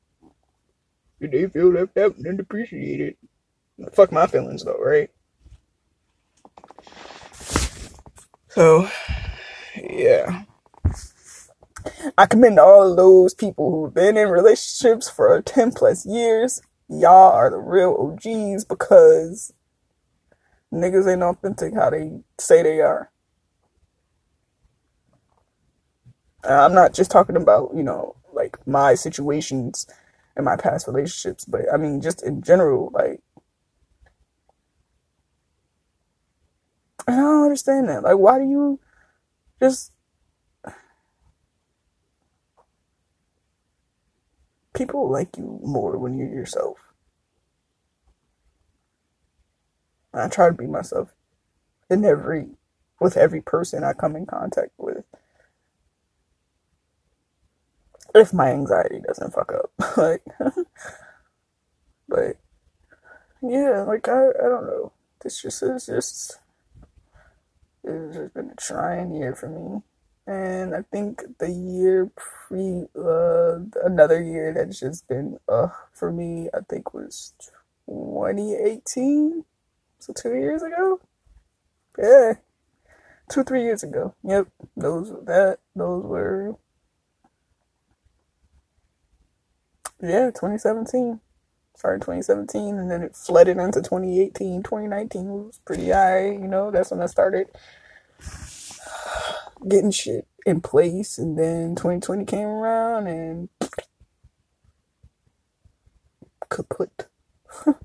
If 1.19 1.31
they 1.31 1.47
feel 1.47 1.71
left 1.71 1.97
out 1.97 2.17
and 2.17 2.39
appreciated. 2.39 3.15
Fuck 3.93 4.11
my 4.11 4.25
feelings 4.25 4.63
though, 4.63 4.79
right? 4.79 5.11
So, 8.49 8.89
yeah. 9.75 10.43
I 12.17 12.25
commend 12.25 12.57
all 12.57 12.95
those 12.95 13.33
people 13.33 13.69
who've 13.69 13.93
been 13.93 14.17
in 14.17 14.29
relationships 14.29 15.09
for 15.09 15.41
10 15.41 15.73
plus 15.73 16.05
years. 16.05 16.61
Y'all 16.87 17.31
are 17.31 17.49
the 17.49 17.57
real 17.57 17.95
OGs 17.99 18.65
because 18.65 19.53
niggas 20.71 21.11
ain't 21.11 21.23
authentic 21.23 21.73
how 21.73 21.89
they 21.89 22.11
say 22.37 22.61
they 22.61 22.81
are. 22.81 23.11
Uh, 26.43 26.65
I'm 26.65 26.75
not 26.75 26.93
just 26.93 27.09
talking 27.09 27.35
about, 27.35 27.71
you 27.75 27.83
know, 27.83 28.15
like 28.33 28.57
my 28.67 28.93
situations 28.93 29.87
and 30.35 30.45
my 30.45 30.55
past 30.55 30.87
relationships, 30.87 31.45
but 31.45 31.61
I 31.73 31.77
mean, 31.77 32.01
just 32.01 32.21
in 32.21 32.41
general, 32.43 32.91
like, 32.93 33.21
I 37.07 37.15
don't 37.15 37.43
understand 37.43 37.89
that. 37.89 38.03
Like, 38.03 38.17
why 38.17 38.37
do 38.37 38.45
you 38.45 38.79
just 39.59 39.91
people 44.75 45.09
like 45.09 45.37
you 45.37 45.59
more 45.63 45.97
when 45.97 46.17
you're 46.17 46.27
yourself. 46.27 46.77
I 50.13 50.27
try 50.27 50.47
to 50.47 50.53
be 50.53 50.67
myself 50.67 51.13
in 51.89 52.05
every 52.05 52.47
with 52.99 53.17
every 53.17 53.41
person 53.41 53.83
I 53.83 53.93
come 53.93 54.15
in 54.15 54.25
contact 54.25 54.71
with. 54.77 55.03
If 58.13 58.33
my 58.33 58.51
anxiety 58.51 59.01
doesn't 59.05 59.33
fuck 59.33 59.51
up. 59.51 59.71
like 59.97 60.23
but 62.07 62.37
yeah, 63.41 63.81
like 63.81 64.07
I 64.07 64.29
I 64.29 64.47
don't 64.49 64.67
know. 64.67 64.93
This 65.21 65.41
just 65.41 65.63
is 65.63 65.85
just 65.85 66.39
it's 67.83 68.15
just 68.15 68.33
been 68.33 68.51
a 68.51 68.55
trying 68.55 69.13
year 69.13 69.35
for 69.35 69.49
me 69.49 69.81
and 70.27 70.75
I 70.75 70.81
think 70.91 71.23
the 71.39 71.49
year 71.49 72.11
pre 72.15 72.85
uh 72.97 73.59
another 73.83 74.21
year 74.21 74.53
that's 74.53 74.79
just 74.79 75.07
been 75.07 75.37
uh 75.47 75.67
for 75.93 76.11
me 76.11 76.49
I 76.53 76.59
think 76.67 76.93
was 76.93 77.33
2018 77.87 79.45
so 79.99 80.13
two 80.13 80.35
years 80.35 80.61
ago? 80.61 80.99
Yeah. 81.97 82.33
Two 83.29 83.43
three 83.43 83.63
years 83.63 83.83
ago. 83.83 84.13
Yep. 84.23 84.47
Those 84.77 85.11
that 85.25 85.59
those 85.75 86.03
were 86.03 86.55
yeah 90.01 90.27
2017 90.27 91.21
started 91.75 92.01
2017 92.01 92.77
and 92.77 92.91
then 92.91 93.01
it 93.01 93.15
flooded 93.15 93.57
into 93.57 93.81
2018 93.81 94.61
2019 94.61 95.27
was 95.27 95.59
pretty 95.65 95.89
high 95.89 96.27
you 96.27 96.47
know 96.47 96.69
that's 96.69 96.91
when 96.91 97.01
I 97.01 97.05
started 97.05 97.47
getting 99.67 99.91
shit 99.91 100.27
in 100.45 100.61
place, 100.61 101.17
and 101.17 101.37
then 101.37 101.75
2020 101.75 102.25
came 102.25 102.47
around 102.47 103.07
and 103.07 103.49
kaput. 106.49 107.07
and 107.65 107.75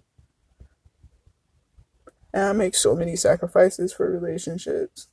I 2.35 2.53
make 2.53 2.75
so 2.75 2.95
many 2.95 3.17
sacrifices 3.17 3.93
for 3.93 4.11
relationships. 4.11 5.09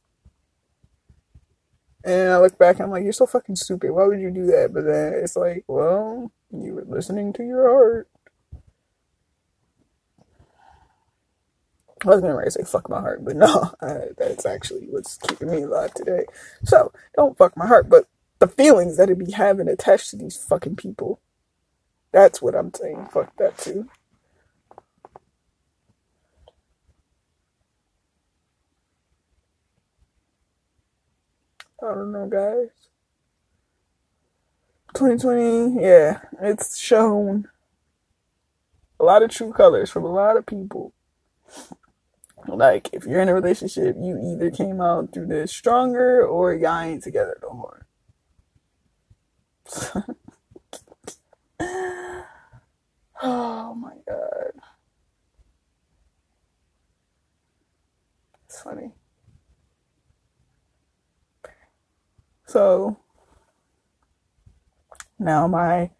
And 2.03 2.29
I 2.31 2.39
look 2.39 2.57
back, 2.57 2.77
and 2.77 2.85
I'm 2.85 2.91
like, 2.91 3.03
you're 3.03 3.13
so 3.13 3.25
fucking 3.25 3.55
stupid. 3.57 3.91
Why 3.91 4.05
would 4.05 4.19
you 4.21 4.31
do 4.31 4.45
that? 4.47 4.71
But 4.73 4.85
then 4.85 5.13
it's 5.15 5.35
like, 5.35 5.65
well, 5.67 6.31
you 6.51 6.73
were 6.75 6.85
listening 6.87 7.33
to 7.33 7.43
your 7.43 7.69
heart. 7.69 8.09
I 12.07 12.11
was 12.11 12.21
gonna 12.21 12.51
say 12.51 12.63
fuck 12.63 12.89
my 12.89 13.01
heart, 13.01 13.25
but 13.25 13.37
no, 13.37 13.71
I, 13.81 14.09
that's 14.17 14.45
actually 14.45 14.87
what's 14.89 15.17
keeping 15.17 15.51
me 15.51 15.63
alive 15.63 15.93
today. 15.93 16.25
So 16.65 16.93
don't 17.15 17.37
fuck 17.37 17.57
my 17.57 17.67
heart, 17.67 17.89
but 17.89 18.05
the 18.39 18.47
feelings 18.47 18.97
that 18.97 19.09
it 19.09 19.19
be 19.19 19.31
having 19.33 19.69
attached 19.69 20.11
to 20.11 20.17
these 20.17 20.37
fucking 20.37 20.77
people. 20.77 21.21
That's 22.13 22.41
what 22.41 22.55
I'm 22.55 22.73
saying. 22.73 23.09
Fuck 23.11 23.35
that 23.37 23.57
too. 23.57 23.89
I 31.83 31.93
don't 31.93 32.11
know, 32.11 32.27
guys. 32.27 32.69
2020, 34.95 35.81
yeah, 35.83 36.21
it's 36.41 36.77
shown 36.77 37.49
a 38.99 39.03
lot 39.03 39.23
of 39.23 39.31
true 39.31 39.53
colors 39.53 39.91
from 39.91 40.05
a 40.05 40.11
lot 40.11 40.37
of 40.37 40.45
people. 40.45 40.93
Like, 42.47 42.89
if 42.93 43.05
you're 43.05 43.21
in 43.21 43.29
a 43.29 43.33
relationship, 43.33 43.95
you 43.99 44.17
either 44.19 44.49
came 44.49 44.79
out 44.81 45.13
through 45.13 45.27
this 45.27 45.51
stronger 45.51 46.25
or 46.25 46.53
y'all 46.53 46.79
ain't 46.79 47.03
together 47.03 47.37
no 47.41 47.53
more. 47.53 47.85
oh 53.21 53.75
my 53.75 53.93
god. 54.07 54.51
It's 58.45 58.61
funny. 58.61 58.93
So, 62.45 62.97
now 65.19 65.47
my, 65.47 65.91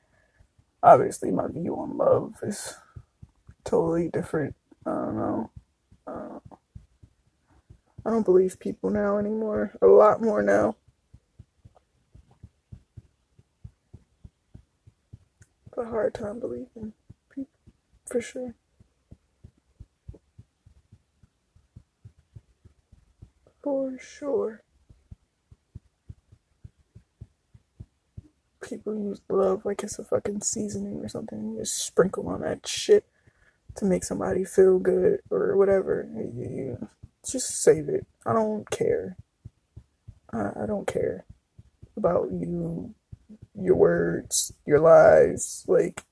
obviously, 0.82 1.32
my 1.32 1.48
view 1.50 1.76
on 1.76 1.98
love 1.98 2.36
is 2.42 2.76
totally 3.66 4.08
different. 4.10 4.56
I 4.86 4.92
don't 4.92 5.18
know. 5.18 5.50
Uh, 6.08 6.40
I 8.06 8.10
don't 8.10 8.26
believe 8.26 8.60
people 8.60 8.90
now 8.90 9.18
anymore. 9.18 9.74
A 9.82 9.88
lot 9.88 10.22
more 10.22 10.42
now. 10.42 10.76
It's 15.68 15.78
a 15.78 15.86
hard 15.86 16.14
time 16.14 16.40
believing 16.40 16.94
people, 17.30 17.52
for 18.06 18.22
sure. 18.22 18.56
For 23.62 23.98
sure. 24.00 24.64
People 28.62 28.98
use 28.98 29.22
love 29.30 29.66
like 29.66 29.84
it's 29.84 30.00
a 30.00 30.04
fucking 30.04 30.42
seasoning 30.42 31.04
or 31.04 31.10
something. 31.10 31.54
You 31.54 31.60
just 31.60 31.78
sprinkle 31.86 32.28
on 32.30 32.42
that 32.42 32.66
shit 32.66 33.06
to 33.78 33.86
make 33.86 34.04
somebody 34.04 34.44
feel 34.44 34.80
good 34.80 35.20
or 35.30 35.56
whatever. 35.58 36.08
You, 36.14 36.90
just 37.30 37.62
save 37.62 37.90
it. 37.90 38.08
I 38.26 38.34
don't 38.34 38.70
care. 38.70 39.18
I, 40.32 40.64
I 40.64 40.66
don't 40.66 40.88
care 40.88 41.26
about 41.96 42.30
you, 42.32 42.94
your 43.60 43.76
words, 43.76 44.54
your 44.66 44.80
lies. 44.80 45.66
Like, 45.68 46.04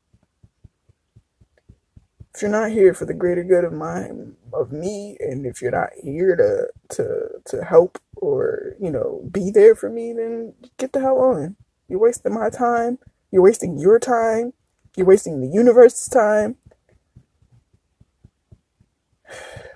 if 2.34 2.42
you're 2.42 2.52
not 2.52 2.72
here 2.72 2.94
for 2.94 3.06
the 3.06 3.14
greater 3.14 3.44
good 3.44 3.64
of 3.64 3.72
my 3.72 4.10
of 4.52 4.72
me, 4.72 5.16
and 5.22 5.46
if 5.46 5.62
you're 5.62 5.72
not 5.72 5.92
here 6.04 6.36
to 6.36 6.68
to 6.96 7.30
to 7.46 7.64
help 7.64 7.98
or 8.18 8.76
you 8.80 8.92
know 8.92 9.28
be 9.32 9.52
there 9.52 9.76
for 9.76 9.90
me, 9.90 10.12
then 10.12 10.54
get 10.78 10.92
the 10.92 11.00
hell 11.00 11.20
on. 11.20 11.56
You're 11.88 12.00
wasting 12.00 12.34
my 12.34 12.50
time. 12.50 13.00
You're 13.32 13.44
wasting 13.44 13.78
your 13.78 14.00
time. 14.00 14.54
You're 14.98 15.08
wasting 15.08 15.40
the 15.40 15.48
universe's 15.48 16.10
time. 16.10 16.58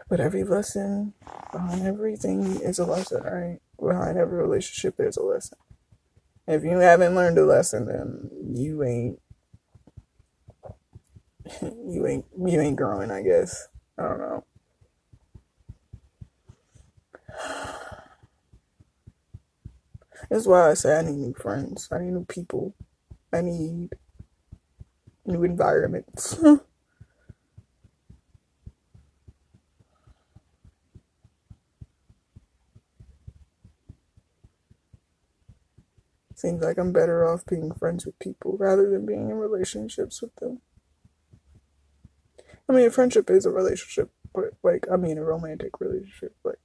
But 0.09 0.19
every 0.19 0.43
lesson 0.43 1.13
behind 1.51 1.85
everything 1.85 2.61
is 2.61 2.79
a 2.79 2.85
lesson, 2.85 3.21
right? 3.23 3.59
Behind 3.79 4.17
every 4.17 4.39
relationship, 4.39 4.95
there's 4.97 5.17
a 5.17 5.23
lesson. 5.23 5.57
If 6.47 6.63
you 6.63 6.79
haven't 6.79 7.13
learned 7.15 7.37
a 7.37 7.45
lesson, 7.45 7.85
then 7.85 8.29
you 8.55 8.83
ain't 8.83 9.19
you 11.61 12.07
ain't 12.07 12.25
you 12.37 12.59
ain't 12.59 12.75
growing, 12.75 13.11
I 13.11 13.21
guess. 13.21 13.67
I 13.97 14.03
don't 14.03 14.19
know. 14.19 14.43
That's 20.29 20.45
why 20.45 20.71
I 20.71 20.73
say 20.73 20.97
I 20.97 21.01
need 21.01 21.17
new 21.17 21.33
friends. 21.33 21.87
I 21.91 21.99
need 21.99 22.13
new 22.13 22.25
people. 22.25 22.75
I 23.31 23.41
need 23.41 23.89
new 25.25 25.43
environments. 25.43 26.37
Seems 36.39 36.63
like 36.63 36.77
I'm 36.77 36.93
better 36.93 37.27
off 37.27 37.45
being 37.45 37.73
friends 37.73 38.05
with 38.05 38.17
people 38.17 38.55
rather 38.57 38.89
than 38.89 39.05
being 39.05 39.29
in 39.29 39.35
relationships 39.35 40.21
with 40.21 40.33
them. 40.37 40.61
I 42.69 42.71
mean, 42.71 42.87
a 42.87 42.91
friendship 42.91 43.29
is 43.29 43.45
a 43.45 43.51
relationship, 43.51 44.09
but 44.33 44.53
like, 44.63 44.85
I 44.89 44.95
mean, 44.95 45.17
a 45.17 45.23
romantic 45.25 45.81
relationship, 45.81 46.33
like. 46.45 46.59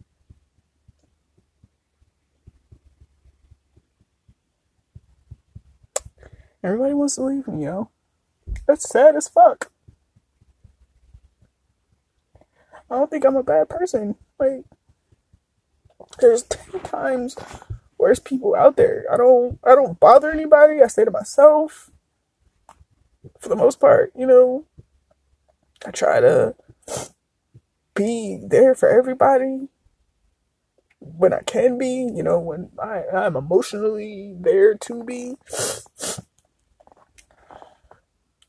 Everybody 6.63 6.95
wants 6.95 7.17
to 7.17 7.25
leave 7.25 7.49
me, 7.49 7.65
yo. 7.65 7.91
That's 8.69 8.89
sad 8.89 9.17
as 9.17 9.27
fuck. 9.27 9.73
I 12.89 12.95
don't 12.95 13.11
think 13.11 13.25
I'm 13.25 13.35
a 13.35 13.43
bad 13.43 13.69
person. 13.69 14.15
Like, 14.39 14.67
there's 16.21 16.45
10 16.45 16.81
times 16.83 17.37
worse 18.05 18.19
people 18.19 18.55
out 18.55 18.77
there. 18.77 19.07
I 19.11 19.17
don't 19.17 19.59
I 19.65 19.75
don't 19.75 19.99
bother 19.99 20.31
anybody. 20.31 20.83
I 20.83 20.89
stay 20.89 21.07
to 21.07 21.11
myself. 21.11 21.91
For 23.41 23.49
the 23.49 23.57
most 23.57 23.81
part, 23.81 24.13
you 24.15 24.27
know. 24.27 24.67
I 25.87 25.91
try 25.91 26.21
to 26.21 26.55
be 27.95 28.39
there 28.47 28.75
for 28.75 28.91
everybody 28.91 29.69
when 31.01 31.33
I 31.33 31.41
can 31.47 31.79
be, 31.79 32.11
you 32.15 32.23
know, 32.23 32.39
when 32.39 32.71
I, 32.83 33.05
I'm 33.15 33.37
emotionally 33.37 34.35
there 34.39 34.75
to 34.75 35.05
be. 35.05 35.37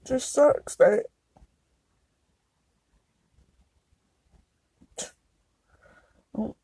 Just 0.06 0.34
sucks 0.34 0.76
that 0.76 1.06
don't 6.36 6.56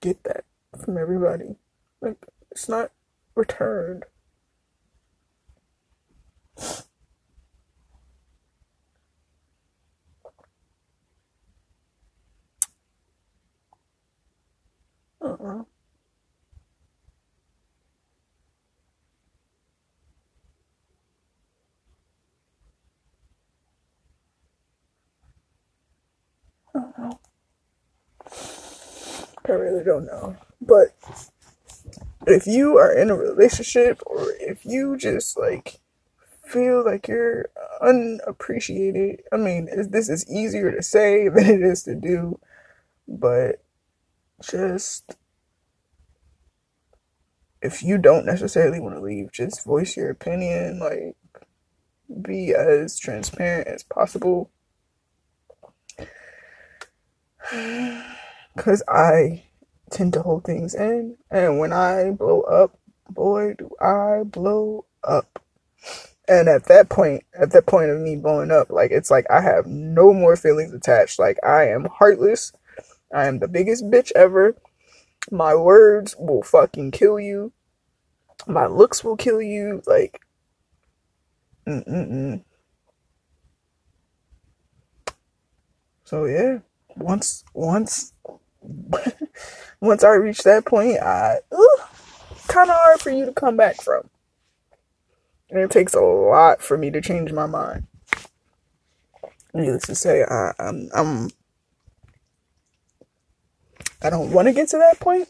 get 0.00 0.24
that 0.24 0.44
from 0.84 0.98
everybody. 0.98 1.56
Like, 2.00 2.18
it's 2.52 2.68
not 2.68 2.90
returned. 3.34 4.04
Uh-uh. 15.22 15.62
Uh-uh. 26.74 27.12
I 29.48 29.52
really 29.52 29.82
don't 29.84 30.04
know. 30.04 30.36
But 30.60 30.88
if 32.26 32.46
you 32.46 32.76
are 32.78 32.92
in 32.92 33.10
a 33.10 33.16
relationship 33.16 34.02
or 34.06 34.32
if 34.40 34.64
you 34.64 34.96
just 34.96 35.38
like 35.38 35.80
feel 36.44 36.84
like 36.84 37.08
you're 37.08 37.50
unappreciated, 37.80 39.22
I 39.32 39.36
mean, 39.36 39.68
this 39.90 40.08
is 40.08 40.30
easier 40.30 40.70
to 40.72 40.82
say 40.82 41.28
than 41.34 41.46
it 41.46 41.62
is 41.62 41.82
to 41.84 41.94
do, 41.94 42.38
but 43.08 43.62
just 44.42 45.16
if 47.60 47.82
you 47.82 47.98
don't 47.98 48.26
necessarily 48.26 48.80
want 48.80 48.96
to 48.96 49.00
leave, 49.00 49.32
just 49.32 49.64
voice 49.64 49.96
your 49.96 50.10
opinion, 50.10 50.80
like 50.80 51.16
be 52.20 52.52
as 52.54 52.98
transparent 52.98 53.68
as 53.68 53.82
possible. 53.84 54.50
Cause 58.58 58.82
I 58.86 59.44
tend 59.92 60.12
to 60.14 60.22
hold 60.22 60.44
things 60.44 60.74
in. 60.74 61.16
And 61.30 61.58
when 61.58 61.72
I 61.72 62.10
blow 62.10 62.40
up, 62.42 62.78
boy, 63.08 63.54
do 63.58 63.70
I 63.80 64.22
blow 64.24 64.86
up. 65.04 65.38
And 66.28 66.48
at 66.48 66.64
that 66.66 66.88
point, 66.88 67.24
at 67.38 67.50
that 67.52 67.66
point 67.66 67.90
of 67.90 68.00
me 68.00 68.16
blowing 68.16 68.50
up, 68.50 68.70
like 68.70 68.90
it's 68.90 69.10
like 69.10 69.26
I 69.30 69.40
have 69.40 69.66
no 69.66 70.12
more 70.12 70.36
feelings 70.36 70.72
attached. 70.72 71.18
Like 71.18 71.38
I 71.44 71.68
am 71.68 71.84
heartless. 71.84 72.52
I 73.14 73.26
am 73.26 73.38
the 73.38 73.48
biggest 73.48 73.84
bitch 73.84 74.12
ever. 74.14 74.56
My 75.30 75.54
words 75.54 76.16
will 76.18 76.42
fucking 76.42 76.92
kill 76.92 77.20
you. 77.20 77.52
My 78.46 78.66
looks 78.66 79.04
will 79.04 79.16
kill 79.16 79.40
you. 79.42 79.82
Like, 79.86 80.20
mm-mm-mm. 81.68 82.42
So 86.04 86.24
yeah, 86.24 86.58
once, 86.96 87.44
once 87.54 88.12
once 89.80 90.04
I 90.04 90.12
reach 90.14 90.42
that 90.42 90.64
point, 90.64 90.98
I 91.00 91.40
kind 92.48 92.70
of 92.70 92.76
hard 92.76 93.00
for 93.00 93.10
you 93.10 93.26
to 93.26 93.32
come 93.32 93.56
back 93.56 93.80
from. 93.80 94.08
And 95.50 95.60
it 95.60 95.70
takes 95.70 95.94
a 95.94 96.00
lot 96.00 96.62
for 96.62 96.78
me 96.78 96.90
to 96.90 97.00
change 97.00 97.32
my 97.32 97.46
mind. 97.46 97.86
Needless 99.52 99.84
to 99.84 99.94
say, 99.94 100.24
I, 100.24 100.52
I'm, 100.58 100.88
I'm 100.94 101.28
I 104.02 104.10
don't 104.10 104.32
want 104.32 104.48
to 104.48 104.54
get 104.54 104.68
to 104.70 104.78
that 104.78 104.98
point. 104.98 105.28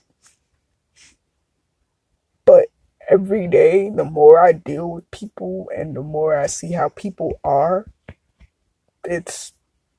But 2.45 2.69
every 3.09 3.47
day, 3.47 3.91
the 3.91 4.05
more 4.05 4.43
I 4.43 4.53
deal 4.53 4.91
with 4.91 5.11
people 5.11 5.69
and 5.77 5.95
the 5.95 6.03
more 6.03 6.37
I 6.37 6.47
see 6.47 6.73
how 6.73 6.89
people 6.89 7.39
are, 7.45 7.87
it's 9.05 9.53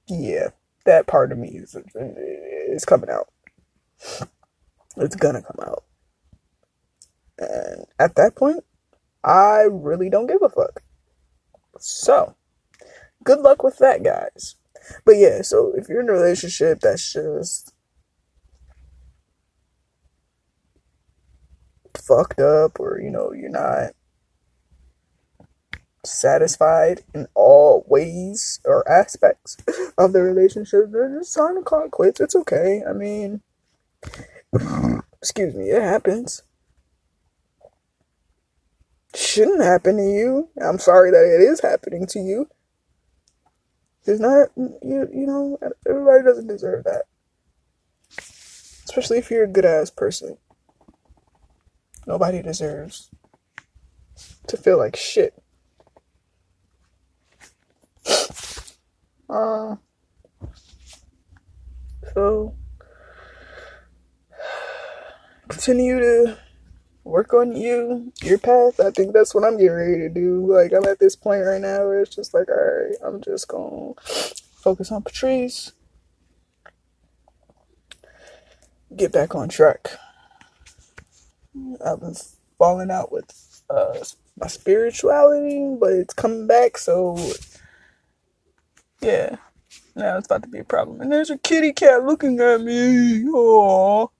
yeah, 0.08 0.50
that 0.86 1.08
part 1.08 1.32
of 1.32 1.38
me 1.38 1.50
is 1.50 1.76
is 2.69 2.86
coming 2.86 3.10
out. 3.10 3.30
It's 4.98 5.15
gonna 5.15 5.41
come 5.41 5.65
out. 5.67 5.84
And 7.38 7.86
at 8.00 8.15
that 8.15 8.36
point, 8.36 8.63
I 9.24 9.67
really 9.69 10.10
don't 10.10 10.28
give 10.28 10.41
a 10.41 10.50
fuck. 10.50 10.82
So, 11.80 12.36
good 13.24 13.39
luck 13.39 13.64
with 13.64 13.78
that, 13.80 14.03
guys. 14.03 14.55
But 15.05 15.18
yeah, 15.18 15.41
so 15.41 15.74
if 15.76 15.88
you're 15.88 16.01
in 16.01 16.10
a 16.10 16.14
relationship 16.14 16.82
that's 16.82 17.14
just 17.14 17.74
fucked 21.95 22.39
up 22.39 22.80
or, 22.80 22.99
you 23.01 23.10
know, 23.10 23.32
you're 23.32 23.49
not 23.49 23.93
satisfied 26.05 27.01
in 27.14 27.28
all 27.34 27.86
ways 27.88 28.60
or 28.66 28.88
aspects 28.89 29.57
of 29.98 30.14
the 30.14 30.22
relationship, 30.22 30.86
it's 30.94 31.34
time 31.34 31.56
to 31.56 31.62
call 31.62 31.86
it 31.86 31.91
quits. 31.91 32.20
It's 32.20 32.36
okay. 32.36 32.82
I 32.88 32.94
mean, 32.94 33.41
excuse 35.22 35.54
me, 35.54 35.70
it 35.70 35.82
happens. 35.82 36.44
Shouldn't 39.16 39.64
happen 39.64 39.98
to 39.98 40.04
you. 40.04 40.50
I'm 40.62 40.80
sorry 40.80 41.12
that 41.12 41.24
it 41.24 41.41
is 41.41 41.62
happening 41.62 42.08
to 42.08 42.20
you. 42.20 42.50
It's 44.06 44.20
not, 44.20 44.50
you, 44.58 45.08
you 45.14 45.28
know, 45.28 45.58
everybody 45.88 46.24
doesn't 46.24 46.48
deserve 46.48 46.84
that. 46.86 47.04
Especially 48.86 49.18
if 49.18 49.32
you're 49.32 49.46
a 49.46 49.48
good 49.48 49.66
ass 49.66 49.89
person. 49.89 50.38
Nobody 52.06 52.41
deserves 52.41 53.10
to 54.48 54.58
feel 54.58 54.78
like 54.78 54.96
shit. 54.96 55.43
Uh, 59.34 59.77
so 62.13 62.55
continue 65.49 65.99
to 65.99 66.38
work 67.03 67.34
on 67.34 67.55
you, 67.55 68.13
your 68.23 68.38
path. 68.38 68.79
I 68.79 68.91
think 68.91 69.13
that's 69.13 69.36
what 69.36 69.43
I'm 69.43 69.57
getting 69.57 69.73
ready 69.73 69.97
to 69.99 70.09
do. 70.09 70.53
Like 70.53 70.73
I'm 70.73 70.86
at 70.86 70.99
this 70.99 71.15
point 71.15 71.45
right 71.45 71.61
now 71.61 71.86
where 71.88 72.01
it's 72.01 72.15
just 72.15 72.34
like, 72.34 72.49
all 72.49 72.55
right, 72.55 72.95
I'm 73.03 73.21
just 73.21 73.47
gonna 73.47 73.93
focus 74.55 74.91
on 74.91 75.03
Patrice, 75.03 75.73
get 78.95 79.11
back 79.11 79.36
on 79.36 79.49
track. 79.49 79.91
I've 81.86 82.01
been 82.01 82.15
falling 82.57 82.91
out 82.91 83.11
with 83.11 83.63
uh, 83.69 83.95
my 84.39 84.47
spirituality, 84.47 85.75
but 85.79 85.93
it's 85.93 86.13
coming 86.13 86.47
back. 86.47 86.77
So 86.77 87.17
yeah, 89.04 89.36
now 89.95 90.18
it's 90.18 90.28
about 90.28 90.43
to 90.43 90.49
be 90.49 90.60
a 90.60 90.64
problem. 90.64 91.01
And 91.01 91.12
there's 91.12 91.30
a 91.30 91.38
kitty 91.38 91.74
cat 91.74 92.06
looking 92.06 92.39
at 92.39 92.62
me. 92.62 93.26
Oh. 93.28 94.12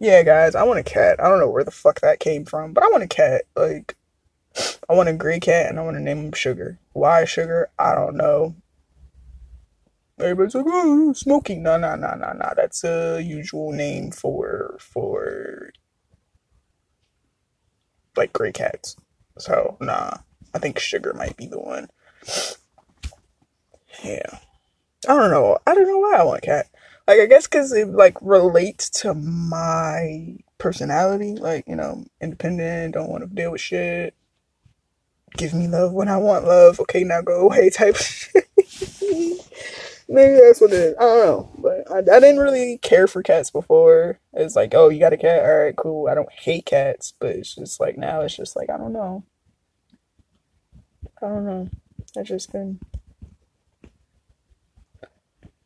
Yeah, 0.00 0.22
guys, 0.22 0.54
I 0.54 0.64
want 0.64 0.80
a 0.80 0.82
cat. 0.82 1.18
I 1.18 1.28
don't 1.28 1.38
know 1.38 1.48
where 1.48 1.64
the 1.64 1.70
fuck 1.70 2.00
that 2.00 2.20
came 2.20 2.44
from, 2.44 2.72
but 2.72 2.84
I 2.84 2.88
want 2.88 3.04
a 3.04 3.08
cat. 3.08 3.44
Like, 3.56 3.96
I 4.88 4.94
want 4.94 5.08
a 5.08 5.12
gray 5.12 5.40
cat 5.40 5.70
and 5.70 5.78
I 5.78 5.82
want 5.82 5.96
to 5.96 6.02
name 6.02 6.18
him 6.18 6.32
Sugar. 6.32 6.78
Why 6.92 7.24
Sugar? 7.24 7.70
I 7.78 7.94
don't 7.94 8.16
know. 8.16 8.54
Everybody's 10.18 10.54
like, 10.54 10.66
oh, 10.68 11.12
smoking. 11.12 11.62
No, 11.62 11.76
no, 11.76 11.94
no, 11.96 12.14
no, 12.14 12.32
no. 12.32 12.52
That's 12.56 12.84
a 12.84 13.20
usual 13.22 13.72
name 13.72 14.10
for 14.10 14.76
for 14.78 15.72
like 18.16 18.32
gray 18.32 18.52
cats. 18.52 18.96
So, 19.38 19.76
nah. 19.80 20.18
I 20.52 20.58
think 20.58 20.78
Sugar 20.78 21.14
might 21.14 21.36
be 21.36 21.46
the 21.46 21.58
one. 21.58 21.88
Yeah. 24.02 24.38
I 25.08 25.14
don't 25.14 25.30
know. 25.30 25.58
I 25.66 25.74
don't 25.74 25.86
know 25.86 25.98
why 25.98 26.16
I 26.16 26.24
want 26.24 26.42
cat. 26.42 26.66
Like 27.06 27.20
I 27.20 27.26
guess 27.26 27.46
because 27.46 27.72
it 27.72 27.88
like 27.88 28.16
relates 28.22 28.88
to 29.02 29.14
my 29.14 30.36
personality. 30.58 31.34
Like 31.34 31.64
you 31.66 31.76
know, 31.76 32.04
independent, 32.20 32.94
don't 32.94 33.10
want 33.10 33.22
to 33.22 33.34
deal 33.34 33.52
with 33.52 33.60
shit. 33.60 34.14
Give 35.36 35.52
me 35.52 35.66
love 35.68 35.92
when 35.92 36.08
I 36.08 36.16
want 36.16 36.44
love. 36.46 36.80
Okay, 36.80 37.04
now 37.04 37.20
go 37.20 37.40
away. 37.40 37.70
Type 37.74 37.96
shit. 37.96 38.48
Maybe 40.06 40.38
that's 40.38 40.60
what 40.60 40.72
it 40.72 40.78
is. 40.78 40.94
I 40.98 41.02
don't 41.02 41.26
know, 41.26 41.50
but 41.58 41.90
I, 41.90 41.98
I 41.98 42.20
didn't 42.20 42.38
really 42.38 42.78
care 42.78 43.06
for 43.06 43.22
cats 43.22 43.50
before. 43.50 44.20
It's 44.34 44.54
like, 44.54 44.74
oh, 44.74 44.90
you 44.90 45.00
got 45.00 45.14
a 45.14 45.16
cat? 45.16 45.44
All 45.44 45.58
right, 45.58 45.76
cool. 45.76 46.08
I 46.08 46.14
don't 46.14 46.30
hate 46.30 46.66
cats, 46.66 47.14
but 47.18 47.30
it's 47.30 47.54
just 47.54 47.80
like 47.80 47.96
now 47.96 48.20
it's 48.20 48.36
just 48.36 48.54
like 48.54 48.70
I 48.70 48.76
don't 48.76 48.92
know. 48.92 49.24
I 51.22 51.26
don't 51.28 51.46
know. 51.46 51.68
I 52.16 52.22
just 52.22 52.52
been 52.52 52.80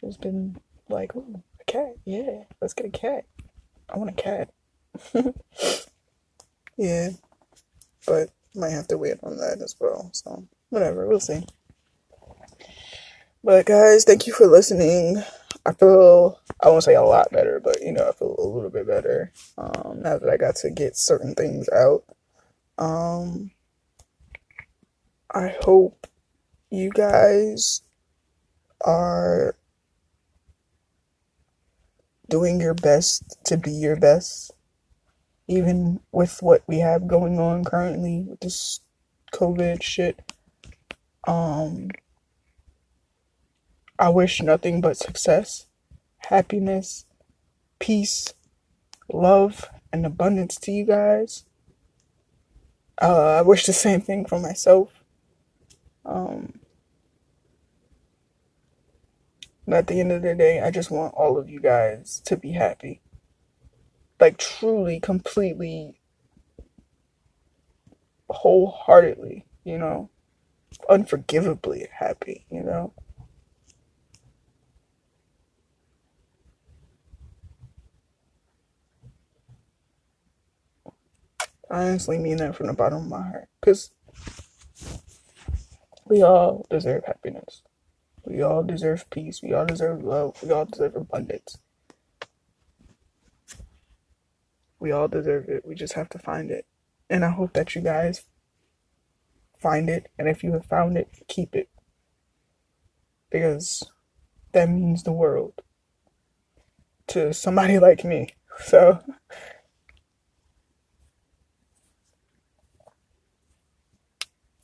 just 0.01 0.21
been 0.21 0.59
like, 0.89 1.15
oh, 1.17 1.43
a 1.61 1.65
cat. 1.65 1.95
Yeah, 2.05 2.45
let's 2.61 2.75
get 2.75 2.87
a 2.87 2.91
cat. 2.91 3.25
I 3.89 3.99
want 3.99 4.11
a 4.11 4.13
cat. 4.13 4.51
yeah, 6.77 7.11
but 8.07 8.31
might 8.55 8.71
have 8.71 8.89
to 8.89 8.99
wait 8.99 9.19
on 9.23 9.37
that 9.39 9.61
as 9.63 9.77
well. 9.79 10.11
So 10.13 10.47
whatever, 10.71 11.07
we'll 11.07 11.21
see. 11.21 11.45
But 13.43 13.67
guys, 13.67 14.05
thank 14.05 14.27
you 14.27 14.33
for 14.33 14.47
listening. 14.47 15.23
I 15.65 15.73
feel 15.73 16.41
I 16.61 16.69
won't 16.69 16.85
say 16.85 16.95
a 16.95 17.03
lot 17.03 17.31
better, 17.31 17.61
but 17.63 17.81
you 17.83 17.93
know 17.93 18.09
I 18.09 18.13
feel 18.13 18.35
a 18.39 18.43
little 18.43 18.71
bit 18.71 18.87
better 18.87 19.33
um, 19.57 20.01
now 20.03 20.19
that 20.19 20.29
I 20.29 20.37
got 20.37 20.57
to 20.57 20.71
get 20.71 20.97
certain 20.97 21.35
things 21.35 21.69
out. 21.69 22.05
Um, 22.79 23.51
I 25.31 25.55
hope 25.63 26.07
you 26.71 26.91
guys 26.91 27.83
are 28.81 29.57
doing 32.29 32.61
your 32.61 32.75
best 32.75 33.39
to 33.45 33.57
be 33.57 33.73
your 33.73 33.97
best, 33.97 34.53
even 35.47 36.01
with 36.13 36.43
what 36.43 36.63
we 36.67 36.79
have 36.79 37.09
going 37.09 37.39
on 37.39 37.65
currently 37.65 38.25
with 38.29 38.41
this 38.41 38.81
COVID 39.33 39.83
shit. 39.83 40.21
Um, 41.27 41.91
I 43.99 44.11
wish 44.11 44.41
nothing 44.41 44.81
but 44.81 44.97
success, 44.97 45.67
happiness, 46.19 47.05
peace, 47.79 48.33
love, 49.13 49.69
and 49.93 50.07
abundance 50.07 50.57
to 50.61 50.73
you 50.73 50.85
guys. 50.85 51.45
Uh, 53.01 53.39
I 53.39 53.43
wish 53.43 53.67
the 53.67 53.73
same 53.73 54.01
thing 54.01 54.25
for 54.25 54.39
myself. 54.39 55.05
Um, 56.05 56.58
but 59.69 59.77
at 59.77 59.87
the 59.87 60.01
end 60.01 60.13
of 60.13 60.23
the 60.23 60.35
day, 60.35 60.63
I 60.63 60.71
just 60.71 60.91
want 60.91 61.13
all 61.15 61.37
of 61.37 61.51
you 61.51 61.61
guys 61.61 62.23
to 62.25 62.39
be 62.39 62.53
happy. 62.53 63.03
Like, 64.19 64.39
truly, 64.39 64.99
completely, 64.99 66.01
wholeheartedly, 68.31 69.45
you 69.65 69.77
know, 69.77 70.09
unforgivably 70.89 71.87
happy, 71.93 72.47
you 72.51 72.63
know. 72.63 72.95
I 81.71 81.89
honestly 81.89 82.17
mean 82.17 82.39
that 82.39 82.57
from 82.57 82.69
the 82.69 82.73
bottom 82.73 83.03
of 83.03 83.09
my 83.09 83.21
heart. 83.21 83.49
Because 83.61 83.91
we 86.07 86.23
all 86.23 86.67
deserve 86.71 87.05
happiness. 87.05 87.63
We 88.29 88.43
all 88.43 88.63
deserve 88.63 89.09
peace. 89.09 89.43
We 89.43 89.55
all 89.55 89.65
deserve 89.65 90.05
love. 90.05 90.43
We 90.43 90.51
all 90.51 90.67
deserve 90.67 90.97
abundance. 90.97 91.57
We 94.79 94.93
all 94.93 95.09
deserve 95.09 95.49
it. 95.49 95.65
We 95.67 95.75
just 95.75 95.95
have 95.95 96.11
to 96.11 96.19
find 96.19 96.51
it. 96.51 96.67
And 97.09 97.25
I 97.25 97.31
hope 97.31 97.55
that 97.55 97.75
you 97.75 97.81
guys 97.81 98.25
find 99.59 99.89
it. 99.89 100.11
And 100.19 100.29
if 100.29 100.45
you 100.45 100.53
have 100.53 100.67
found 100.67 100.99
it, 100.99 101.09
keep 101.27 101.57
it. 101.57 101.71
Because 103.31 103.83
that 104.53 104.69
means 104.69 105.05
the 105.05 105.13
world 105.13 105.63
to 107.09 107.33
somebody 107.33 107.79
like 107.81 108.05
me. 108.05 108.29
So. 108.61 109.01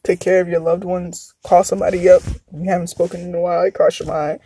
Take 0.05 0.21
care 0.21 0.43
of 0.43 0.49
your 0.49 0.61
loved 0.61 0.85
ones. 0.85 1.35
Call 1.45 1.65
somebody 1.65 2.09
up. 2.11 2.23
You 2.53 2.69
haven't 2.69 2.89
spoken 2.89 3.23
in 3.23 3.35
a 3.35 3.41
while. 3.41 3.71
Cross 3.71 4.01
your 4.01 4.09
mind. 4.09 4.41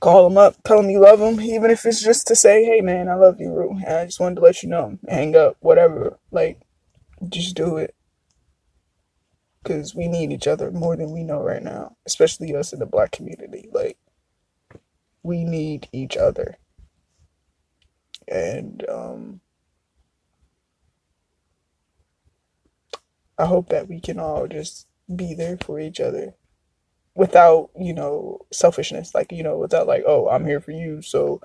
Call 0.00 0.28
them 0.28 0.38
up. 0.38 0.56
Tell 0.62 0.80
them 0.80 0.90
you 0.90 1.00
love 1.00 1.18
them. 1.18 1.40
Even 1.40 1.70
if 1.70 1.84
it's 1.84 2.00
just 2.02 2.28
to 2.28 2.36
say, 2.36 2.64
hey, 2.64 2.80
man, 2.80 3.08
I 3.08 3.14
love 3.14 3.40
you, 3.40 3.52
Rue. 3.52 3.78
And 3.84 3.96
I 3.96 4.04
just 4.04 4.20
wanted 4.20 4.36
to 4.36 4.40
let 4.42 4.62
you 4.62 4.68
know. 4.68 4.98
Hang 5.08 5.34
up. 5.34 5.56
Whatever. 5.60 6.18
Like, 6.30 6.60
just 7.28 7.56
do 7.56 7.76
it. 7.76 7.94
Because 9.62 9.94
we 9.94 10.06
need 10.06 10.30
each 10.30 10.46
other 10.46 10.70
more 10.70 10.96
than 10.96 11.10
we 11.10 11.24
know 11.24 11.42
right 11.42 11.62
now. 11.62 11.96
Especially 12.06 12.54
us 12.54 12.72
in 12.72 12.78
the 12.78 12.86
black 12.86 13.10
community. 13.10 13.68
Like, 13.72 13.98
we 15.24 15.42
need 15.42 15.88
each 15.92 16.16
other. 16.16 16.58
And, 18.28 18.84
um, 18.88 19.40
I 23.38 23.46
hope 23.46 23.68
that 23.70 23.88
we 23.88 24.00
can 24.00 24.18
all 24.18 24.46
just 24.46 24.86
be 25.14 25.34
there 25.34 25.56
for 25.58 25.80
each 25.80 26.00
other 26.00 26.34
without, 27.14 27.70
you 27.78 27.92
know, 27.92 28.46
selfishness. 28.52 29.14
Like, 29.14 29.32
you 29.32 29.42
know, 29.42 29.58
without 29.58 29.86
like, 29.86 30.04
oh, 30.06 30.28
I'm 30.28 30.46
here 30.46 30.60
for 30.60 30.72
you, 30.72 31.02
so 31.02 31.40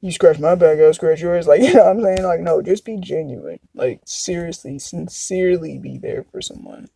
you 0.00 0.10
scratch 0.12 0.38
my 0.38 0.54
back, 0.54 0.78
I'll 0.78 0.92
scratch 0.92 1.20
yours. 1.20 1.46
Like, 1.48 1.62
you 1.62 1.74
know 1.74 1.84
I'm 1.84 2.02
saying? 2.02 2.24
Like, 2.24 2.40
no, 2.40 2.60
just 2.62 2.84
be 2.84 2.96
genuine. 2.98 3.60
Like, 3.74 4.00
seriously, 4.04 4.78
sincerely 4.78 5.78
be 5.78 5.98
there 5.98 6.24
for 6.30 6.42
someone. 6.42 6.88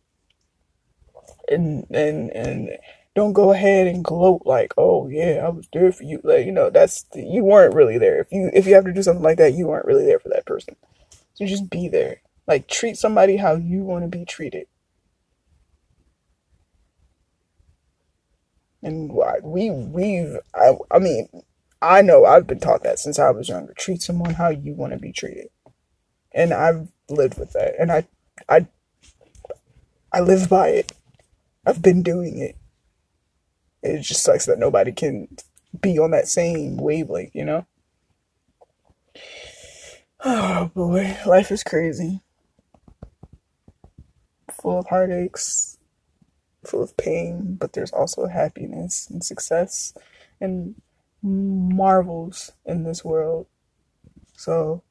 And 1.49 1.85
and 1.89 2.29
and 2.31 2.77
don't 3.15 3.33
go 3.33 3.51
ahead 3.51 3.87
and 3.87 4.03
gloat 4.03 4.43
like, 4.45 4.73
oh 4.77 5.07
yeah, 5.07 5.41
I 5.45 5.49
was 5.49 5.67
there 5.71 5.91
for 5.91 6.03
you. 6.03 6.19
Like, 6.23 6.45
you 6.45 6.51
know, 6.51 6.69
that's 6.69 7.05
you 7.15 7.43
weren't 7.43 7.73
really 7.73 7.97
there. 7.97 8.19
If 8.19 8.27
you 8.31 8.51
if 8.53 8.67
you 8.67 8.75
have 8.75 8.85
to 8.85 8.93
do 8.93 9.01
something 9.01 9.23
like 9.23 9.37
that, 9.37 9.53
you 9.53 9.67
weren't 9.67 9.85
really 9.85 10.05
there 10.05 10.19
for 10.19 10.29
that 10.29 10.45
person. 10.45 10.75
So 11.33 11.45
just 11.45 11.69
be 11.69 11.87
there. 11.87 12.21
Like 12.47 12.67
treat 12.67 12.97
somebody 12.97 13.37
how 13.37 13.55
you 13.55 13.83
want 13.83 14.03
to 14.05 14.17
be 14.17 14.23
treated. 14.25 14.67
And 18.81 19.11
we 19.43 19.69
we've 19.69 20.37
I 20.55 20.73
I 20.89 20.99
mean 20.99 21.27
I 21.81 22.01
know 22.01 22.25
I've 22.25 22.47
been 22.47 22.59
taught 22.59 22.83
that 22.83 22.99
since 22.99 23.19
I 23.19 23.31
was 23.31 23.49
younger. 23.49 23.73
Treat 23.73 24.01
someone 24.01 24.35
how 24.35 24.49
you 24.49 24.73
want 24.73 24.93
to 24.93 24.99
be 24.99 25.11
treated, 25.11 25.49
and 26.33 26.53
I've 26.53 26.87
lived 27.09 27.37
with 27.37 27.51
that, 27.53 27.73
and 27.79 27.91
I 27.91 28.07
I 28.47 28.67
I 30.13 30.21
live 30.21 30.47
by 30.47 30.69
it. 30.69 30.93
I've 31.65 31.81
been 31.81 32.01
doing 32.01 32.37
it. 32.39 32.55
It 33.83 34.01
just 34.01 34.23
sucks 34.23 34.45
that 34.45 34.59
nobody 34.59 34.91
can 34.91 35.27
be 35.81 35.99
on 35.99 36.11
that 36.11 36.27
same 36.27 36.77
wavelength, 36.77 37.35
you 37.35 37.45
know. 37.45 37.65
Oh 40.25 40.71
boy, 40.73 41.15
life 41.27 41.51
is 41.51 41.63
crazy 41.63 42.21
full 44.61 44.79
of 44.79 44.87
heartaches, 44.87 45.77
full 46.65 46.83
of 46.83 46.97
pain, 46.97 47.55
but 47.59 47.73
there's 47.73 47.91
also 47.91 48.27
happiness 48.27 49.07
and 49.09 49.23
success 49.23 49.93
and 50.41 50.75
marvels 51.23 52.51
in 52.65 52.83
this 52.83 53.03
world. 53.05 53.47
So 54.35 54.83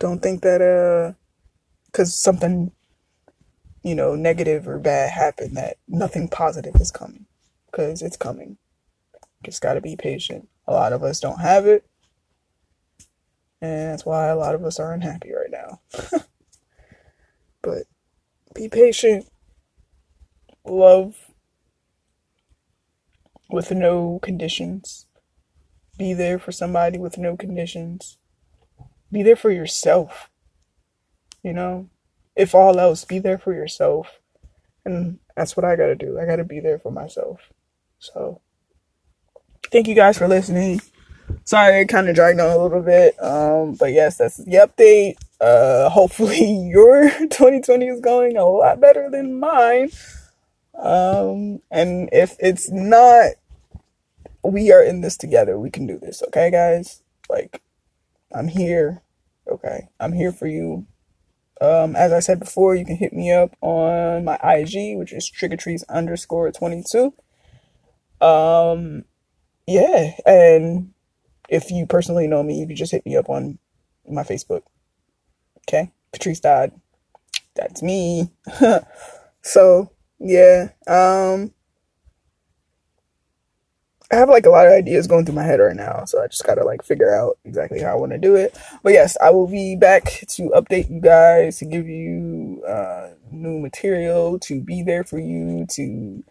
Don't 0.00 0.22
think 0.22 0.40
that 0.42 0.62
uh, 0.62 1.12
because 1.86 2.16
something, 2.16 2.72
you 3.82 3.94
know, 3.94 4.14
negative 4.14 4.66
or 4.66 4.78
bad 4.78 5.10
happened, 5.10 5.56
that 5.58 5.76
nothing 5.86 6.26
positive 6.26 6.74
is 6.76 6.90
coming. 6.90 7.26
Because 7.70 8.00
it's 8.00 8.16
coming. 8.16 8.56
Just 9.44 9.60
gotta 9.60 9.82
be 9.82 9.96
patient. 9.96 10.48
A 10.66 10.72
lot 10.72 10.94
of 10.94 11.04
us 11.04 11.20
don't 11.20 11.40
have 11.40 11.66
it. 11.66 11.84
And 13.60 13.92
that's 13.92 14.06
why 14.06 14.28
a 14.28 14.36
lot 14.36 14.54
of 14.54 14.64
us 14.64 14.80
are 14.80 14.94
unhappy 14.94 15.32
right 15.32 15.50
now. 15.50 15.80
but 17.62 17.84
be 18.54 18.68
patient. 18.68 19.26
Love 20.64 21.16
with 23.50 23.70
no 23.70 24.18
conditions. 24.22 25.06
Be 25.98 26.12
there 26.14 26.38
for 26.38 26.52
somebody 26.52 26.98
with 26.98 27.18
no 27.18 27.36
conditions. 27.36 28.18
Be 29.12 29.22
there 29.22 29.36
for 29.36 29.50
yourself. 29.50 30.30
You 31.42 31.52
know, 31.52 31.88
if 32.36 32.54
all 32.54 32.78
else, 32.78 33.04
be 33.04 33.18
there 33.18 33.38
for 33.38 33.52
yourself. 33.52 34.20
And 34.84 35.18
that's 35.36 35.56
what 35.56 35.64
I 35.64 35.76
gotta 35.76 35.94
do. 35.94 36.18
I 36.18 36.26
gotta 36.26 36.44
be 36.44 36.60
there 36.60 36.78
for 36.78 36.90
myself. 36.90 37.40
So, 37.98 38.40
thank 39.70 39.88
you 39.88 39.94
guys 39.94 40.18
for 40.18 40.28
listening. 40.28 40.80
Sorry, 41.50 41.80
it 41.80 41.88
kind 41.88 42.08
of 42.08 42.14
dragged 42.14 42.38
on 42.38 42.48
a 42.48 42.62
little 42.62 42.80
bit. 42.80 43.20
Um, 43.20 43.74
but 43.74 43.92
yes, 43.92 44.18
that's 44.18 44.36
the 44.36 44.52
update. 44.52 45.16
Uh, 45.40 45.88
hopefully 45.88 46.44
your 46.70 47.10
2020 47.10 47.88
is 47.88 48.00
going 48.00 48.36
a 48.36 48.44
lot 48.44 48.78
better 48.78 49.10
than 49.10 49.40
mine. 49.40 49.90
Um, 50.78 51.60
and 51.68 52.08
if 52.12 52.36
it's 52.38 52.70
not, 52.70 53.32
we 54.44 54.70
are 54.70 54.80
in 54.80 55.00
this 55.00 55.16
together. 55.16 55.58
We 55.58 55.70
can 55.70 55.88
do 55.88 55.98
this. 55.98 56.22
Okay, 56.28 56.52
guys? 56.52 57.02
Like, 57.28 57.62
I'm 58.32 58.46
here. 58.46 59.02
Okay. 59.50 59.88
I'm 59.98 60.12
here 60.12 60.30
for 60.30 60.46
you. 60.46 60.86
Um, 61.60 61.96
as 61.96 62.12
I 62.12 62.20
said 62.20 62.38
before, 62.38 62.76
you 62.76 62.84
can 62.84 62.94
hit 62.94 63.12
me 63.12 63.32
up 63.32 63.56
on 63.60 64.24
my 64.24 64.38
IG, 64.44 64.96
which 64.96 65.12
is 65.12 65.28
triggertrees 65.28 65.82
underscore 65.88 66.52
22. 66.52 67.12
Um, 68.20 69.04
yeah. 69.66 70.12
And 70.24 70.92
if 71.50 71.70
you 71.70 71.84
personally 71.84 72.28
know 72.28 72.42
me, 72.42 72.58
you 72.58 72.66
can 72.66 72.76
just 72.76 72.92
hit 72.92 73.04
me 73.04 73.16
up 73.16 73.28
on 73.28 73.58
my 74.08 74.22
Facebook. 74.22 74.62
Okay. 75.68 75.92
Patrice 76.12 76.40
Dodd. 76.40 76.72
That's 77.54 77.82
me. 77.82 78.30
so, 79.42 79.90
yeah. 80.18 80.68
Um, 80.86 81.52
I 84.12 84.16
have 84.16 84.28
like 84.28 84.46
a 84.46 84.50
lot 84.50 84.66
of 84.66 84.72
ideas 84.72 85.06
going 85.06 85.24
through 85.24 85.36
my 85.36 85.44
head 85.44 85.60
right 85.60 85.76
now, 85.76 86.04
so 86.04 86.20
I 86.20 86.26
just 86.26 86.44
gotta 86.44 86.64
like 86.64 86.82
figure 86.82 87.14
out 87.14 87.38
exactly 87.44 87.80
how 87.80 87.92
I 87.92 87.96
want 87.96 88.10
to 88.10 88.18
do 88.18 88.34
it. 88.34 88.58
But 88.82 88.92
yes, 88.92 89.16
I 89.22 89.30
will 89.30 89.46
be 89.46 89.76
back 89.76 90.04
to 90.04 90.50
update 90.50 90.90
you 90.90 91.00
guys, 91.00 91.58
to 91.58 91.64
give 91.64 91.86
you 91.86 92.62
uh, 92.66 93.10
new 93.30 93.60
material, 93.60 94.38
to 94.40 94.60
be 94.60 94.82
there 94.82 95.04
for 95.04 95.20
you, 95.20 95.64
to 95.70 96.24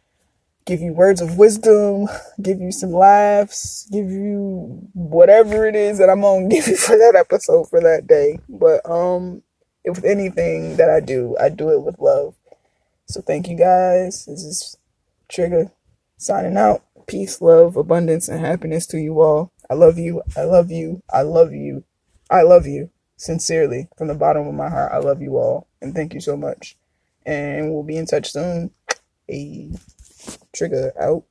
give 0.70 0.82
you 0.82 0.94
words 0.94 1.20
of 1.20 1.36
wisdom, 1.36 2.08
give 2.44 2.62
you 2.62 2.72
some 2.72 2.92
laughs, 2.92 3.88
give 3.92 4.12
you 4.12 4.88
whatever 4.94 5.66
it 5.68 5.76
is 5.76 5.98
that 5.98 6.12
I'm 6.12 6.22
gonna 6.22 6.48
give 6.50 6.68
you 6.68 6.78
for 6.78 6.96
that 6.96 7.16
episode 7.18 7.68
for 7.68 7.82
that 7.82 8.06
day. 8.06 8.40
But 8.48 8.88
um, 8.88 9.42
if 9.84 10.04
anything 10.04 10.78
that 10.78 10.88
I 10.88 11.00
do, 11.00 11.36
I 11.42 11.50
do 11.50 11.70
it 11.70 11.82
with 11.82 11.98
love. 11.98 12.36
So 13.08 13.20
thank 13.20 13.48
you 13.48 13.58
guys. 13.58 14.26
This 14.26 14.44
is 14.44 14.78
Trigga 15.28 15.72
signing 16.18 16.56
out. 16.56 16.84
Peace, 17.08 17.42
love, 17.42 17.76
abundance, 17.76 18.28
and 18.28 18.40
happiness 18.40 18.86
to 18.88 19.00
you 19.00 19.22
all. 19.22 19.52
I 19.72 19.74
love 19.74 19.98
you. 19.98 20.22
I 20.38 20.44
love 20.44 20.70
you. 20.70 21.02
I 21.12 21.24
love 21.24 21.52
you. 21.52 21.84
I 22.30 22.44
love 22.44 22.68
you. 22.68 22.92
Sincerely, 23.18 23.88
from 23.98 24.08
the 24.08 24.14
bottom 24.14 24.48
of 24.48 24.54
my 24.54 24.70
heart, 24.70 24.92
I 24.94 25.00
love 25.00 25.20
you 25.20 25.38
all. 25.38 25.68
And 25.82 25.96
thank 25.96 26.14
you 26.14 26.22
so 26.22 26.38
much. 26.38 26.78
And 27.26 27.74
we'll 27.74 27.82
be 27.82 27.98
in 27.98 28.06
touch 28.06 28.32
soon. 28.32 28.70
A 29.28 29.72
Trigga 30.56 30.92
out. 31.00 31.24